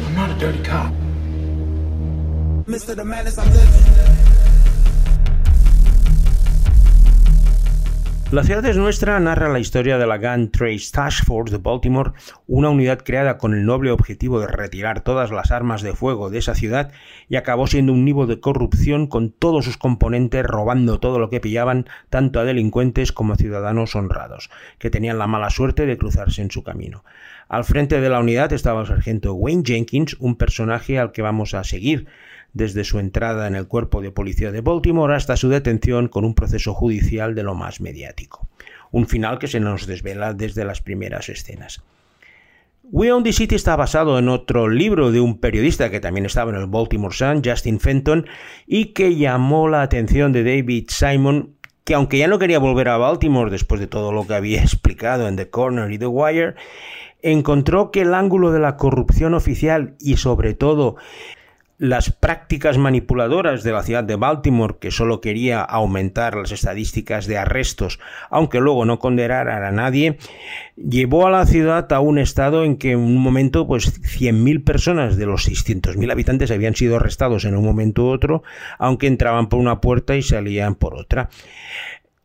I'm 0.00 0.14
not 0.14 0.30
a 0.30 0.34
dirty 0.38 0.62
cop. 0.62 0.94
Mr. 2.66 2.96
The 2.96 3.04
Madness, 3.04 3.36
I'm 3.36 3.52
living. 3.52 4.31
La 8.32 8.44
ciudad 8.44 8.64
es 8.64 8.78
nuestra 8.78 9.20
narra 9.20 9.50
la 9.50 9.58
historia 9.58 9.98
de 9.98 10.06
la 10.06 10.16
Gun 10.16 10.50
Trace 10.50 10.90
Task 10.90 11.26
Force 11.26 11.54
de 11.54 11.62
Baltimore, 11.62 12.12
una 12.46 12.70
unidad 12.70 13.02
creada 13.04 13.36
con 13.36 13.52
el 13.52 13.66
noble 13.66 13.90
objetivo 13.90 14.40
de 14.40 14.46
retirar 14.46 15.02
todas 15.02 15.30
las 15.30 15.50
armas 15.50 15.82
de 15.82 15.92
fuego 15.92 16.30
de 16.30 16.38
esa 16.38 16.54
ciudad 16.54 16.92
y 17.28 17.36
acabó 17.36 17.66
siendo 17.66 17.92
un 17.92 18.06
nivo 18.06 18.26
de 18.26 18.40
corrupción 18.40 19.06
con 19.06 19.32
todos 19.32 19.66
sus 19.66 19.76
componentes 19.76 20.46
robando 20.46 20.98
todo 20.98 21.18
lo 21.18 21.28
que 21.28 21.40
pillaban 21.40 21.84
tanto 22.08 22.40
a 22.40 22.44
delincuentes 22.44 23.12
como 23.12 23.34
a 23.34 23.36
ciudadanos 23.36 23.94
honrados, 23.96 24.48
que 24.78 24.88
tenían 24.88 25.18
la 25.18 25.26
mala 25.26 25.50
suerte 25.50 25.84
de 25.84 25.98
cruzarse 25.98 26.40
en 26.40 26.50
su 26.50 26.62
camino. 26.62 27.04
Al 27.50 27.64
frente 27.64 28.00
de 28.00 28.08
la 28.08 28.20
unidad 28.20 28.54
estaba 28.54 28.80
el 28.80 28.86
sargento 28.86 29.34
Wayne 29.34 29.62
Jenkins, 29.62 30.16
un 30.20 30.36
personaje 30.36 30.98
al 30.98 31.12
que 31.12 31.20
vamos 31.20 31.52
a 31.52 31.64
seguir 31.64 32.06
desde 32.52 32.84
su 32.84 32.98
entrada 32.98 33.46
en 33.46 33.54
el 33.54 33.66
cuerpo 33.66 34.02
de 34.02 34.10
policía 34.10 34.52
de 34.52 34.60
Baltimore 34.60 35.14
hasta 35.14 35.36
su 35.36 35.48
detención 35.48 36.08
con 36.08 36.24
un 36.24 36.34
proceso 36.34 36.74
judicial 36.74 37.34
de 37.34 37.42
lo 37.42 37.54
más 37.54 37.80
mediático. 37.80 38.48
Un 38.90 39.06
final 39.06 39.38
que 39.38 39.48
se 39.48 39.60
nos 39.60 39.86
desvela 39.86 40.34
desde 40.34 40.64
las 40.64 40.82
primeras 40.82 41.28
escenas. 41.28 41.82
We 42.84 43.10
Own 43.10 43.22
the 43.22 43.32
City 43.32 43.54
está 43.54 43.76
basado 43.76 44.18
en 44.18 44.28
otro 44.28 44.68
libro 44.68 45.12
de 45.12 45.20
un 45.20 45.38
periodista 45.38 45.90
que 45.90 46.00
también 46.00 46.26
estaba 46.26 46.50
en 46.50 46.58
el 46.58 46.66
Baltimore 46.66 47.14
Sun, 47.14 47.40
Justin 47.42 47.80
Fenton, 47.80 48.26
y 48.66 48.86
que 48.86 49.16
llamó 49.16 49.68
la 49.68 49.82
atención 49.82 50.32
de 50.32 50.44
David 50.44 50.86
Simon, 50.88 51.54
que 51.84 51.94
aunque 51.94 52.18
ya 52.18 52.28
no 52.28 52.38
quería 52.38 52.58
volver 52.58 52.88
a 52.88 52.98
Baltimore 52.98 53.50
después 53.50 53.80
de 53.80 53.86
todo 53.86 54.12
lo 54.12 54.26
que 54.26 54.34
había 54.34 54.60
explicado 54.62 55.26
en 55.26 55.36
The 55.36 55.48
Corner 55.48 55.90
y 55.90 55.98
The 55.98 56.06
Wire, 56.06 56.54
encontró 57.22 57.92
que 57.92 58.02
el 58.02 58.14
ángulo 58.14 58.50
de 58.50 58.60
la 58.60 58.76
corrupción 58.76 59.32
oficial 59.34 59.94
y 60.00 60.16
sobre 60.16 60.54
todo 60.54 60.96
las 61.82 62.12
prácticas 62.12 62.78
manipuladoras 62.78 63.64
de 63.64 63.72
la 63.72 63.82
ciudad 63.82 64.04
de 64.04 64.14
Baltimore, 64.14 64.76
que 64.80 64.92
solo 64.92 65.20
quería 65.20 65.62
aumentar 65.62 66.36
las 66.36 66.52
estadísticas 66.52 67.26
de 67.26 67.38
arrestos, 67.38 67.98
aunque 68.30 68.60
luego 68.60 68.84
no 68.84 69.00
condenar 69.00 69.48
a 69.48 69.72
nadie, 69.72 70.16
llevó 70.76 71.26
a 71.26 71.32
la 71.32 71.44
ciudad 71.44 71.92
a 71.92 71.98
un 71.98 72.20
estado 72.20 72.62
en 72.62 72.76
que 72.76 72.92
en 72.92 73.00
un 73.00 73.16
momento 73.16 73.66
pues 73.66 74.00
100.000 74.00 74.62
personas 74.62 75.16
de 75.16 75.26
los 75.26 75.48
600.000 75.48 76.12
habitantes 76.12 76.52
habían 76.52 76.76
sido 76.76 76.94
arrestados 76.94 77.44
en 77.46 77.56
un 77.56 77.64
momento 77.64 78.04
u 78.04 78.10
otro, 78.10 78.44
aunque 78.78 79.08
entraban 79.08 79.48
por 79.48 79.58
una 79.58 79.80
puerta 79.80 80.14
y 80.14 80.22
salían 80.22 80.76
por 80.76 80.94
otra. 80.94 81.30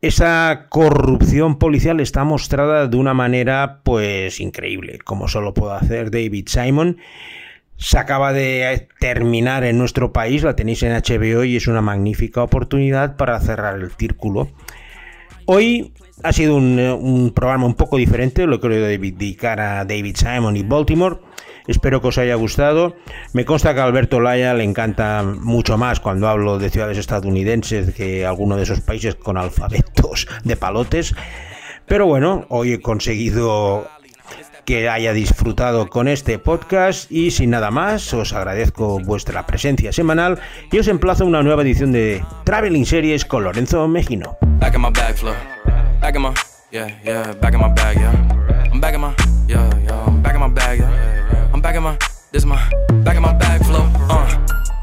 Esa 0.02 0.68
corrupción 0.70 1.58
policial 1.58 2.00
está 2.00 2.24
mostrada 2.24 2.88
de 2.88 2.96
una 2.96 3.16
manera 3.16 3.82
pues 3.84 4.40
increíble, 4.40 5.00
como 5.00 5.28
solo 5.28 5.56
puede 5.56 5.78
hacer 5.78 6.12
David 6.12 6.46
Simon 6.46 6.98
se 7.78 7.98
acaba 7.98 8.34
de 8.34 8.88
terminar 9.00 9.64
en 9.64 9.78
nuestro 9.78 10.12
país, 10.12 10.44
la 10.44 10.56
tenéis 10.56 10.84
en 10.84 10.94
HBO 10.94 11.44
y 11.44 11.56
es 11.56 11.68
una 11.68 11.82
magnífica 11.82 12.44
oportunidad 12.44 13.16
para 13.16 13.40
cerrar 13.40 13.76
el 13.76 13.92
círculo. 13.92 14.50
Hoy 15.46 15.94
ha 16.24 16.34
sido 16.34 16.56
un, 16.56 17.32
programa 17.34 17.66
un 17.66 17.76
poco 17.76 17.98
diferente, 17.98 18.48
lo 18.48 18.60
quiero 18.60 18.76
dedicar 18.76 19.60
a 19.62 19.86
David 19.86 20.16
Simon 20.18 20.58
y 20.58 20.64
Baltimore. 20.64 21.20
Espero 21.68 22.02
que 22.02 22.08
os 22.08 22.18
haya 22.18 22.36
gustado. 22.36 22.96
Me 23.34 23.46
consta 23.46 23.74
que 23.74 23.82
a 23.82 23.84
Alberto 23.84 24.20
Laya 24.20 24.54
le 24.54 24.64
encanta 24.64 25.24
mucho 25.24 25.78
más 25.78 26.00
cuando 26.00 26.28
hablo 26.28 26.60
de 26.60 26.70
ciudades 26.70 26.98
estadounidenses 26.98 27.94
que 27.94 28.26
alguno 28.26 28.58
de 28.58 28.64
esos 28.64 28.82
países 28.82 29.16
con 29.16 29.38
alfabetos 29.38 30.28
de 30.44 30.56
palotes. 30.56 31.14
Pero 31.86 32.06
bueno, 32.06 32.46
hoy 32.50 32.74
he 32.74 32.82
conseguido 32.82 33.88
que 34.68 34.90
haya 34.90 35.14
disfrutado 35.14 35.88
con 35.88 36.10
este 36.10 36.40
podcast 36.40 37.10
y 37.10 37.32
sin 37.32 37.52
nada 37.52 37.72
más 37.72 38.14
os 38.14 38.34
agradezco 38.34 39.00
vuestra 39.00 39.48
presencia 39.48 39.94
semanal 39.94 40.42
y 40.70 40.78
os 40.78 40.90
emplazo 40.90 41.24
a 41.24 41.28
una 41.28 41.42
nueva 41.42 41.62
edición 41.62 41.94
de 41.94 42.22
Traveling 42.44 42.86
Series 42.86 43.24
con 43.24 43.46
Lorenzo 43.46 43.88
Mejino. 43.88 44.38
My, 52.46 52.70
back 53.04 53.16
in 53.16 53.22
my 53.22 53.34
bag 53.40 53.66
flow, 53.66 53.84
uh. 54.10 54.77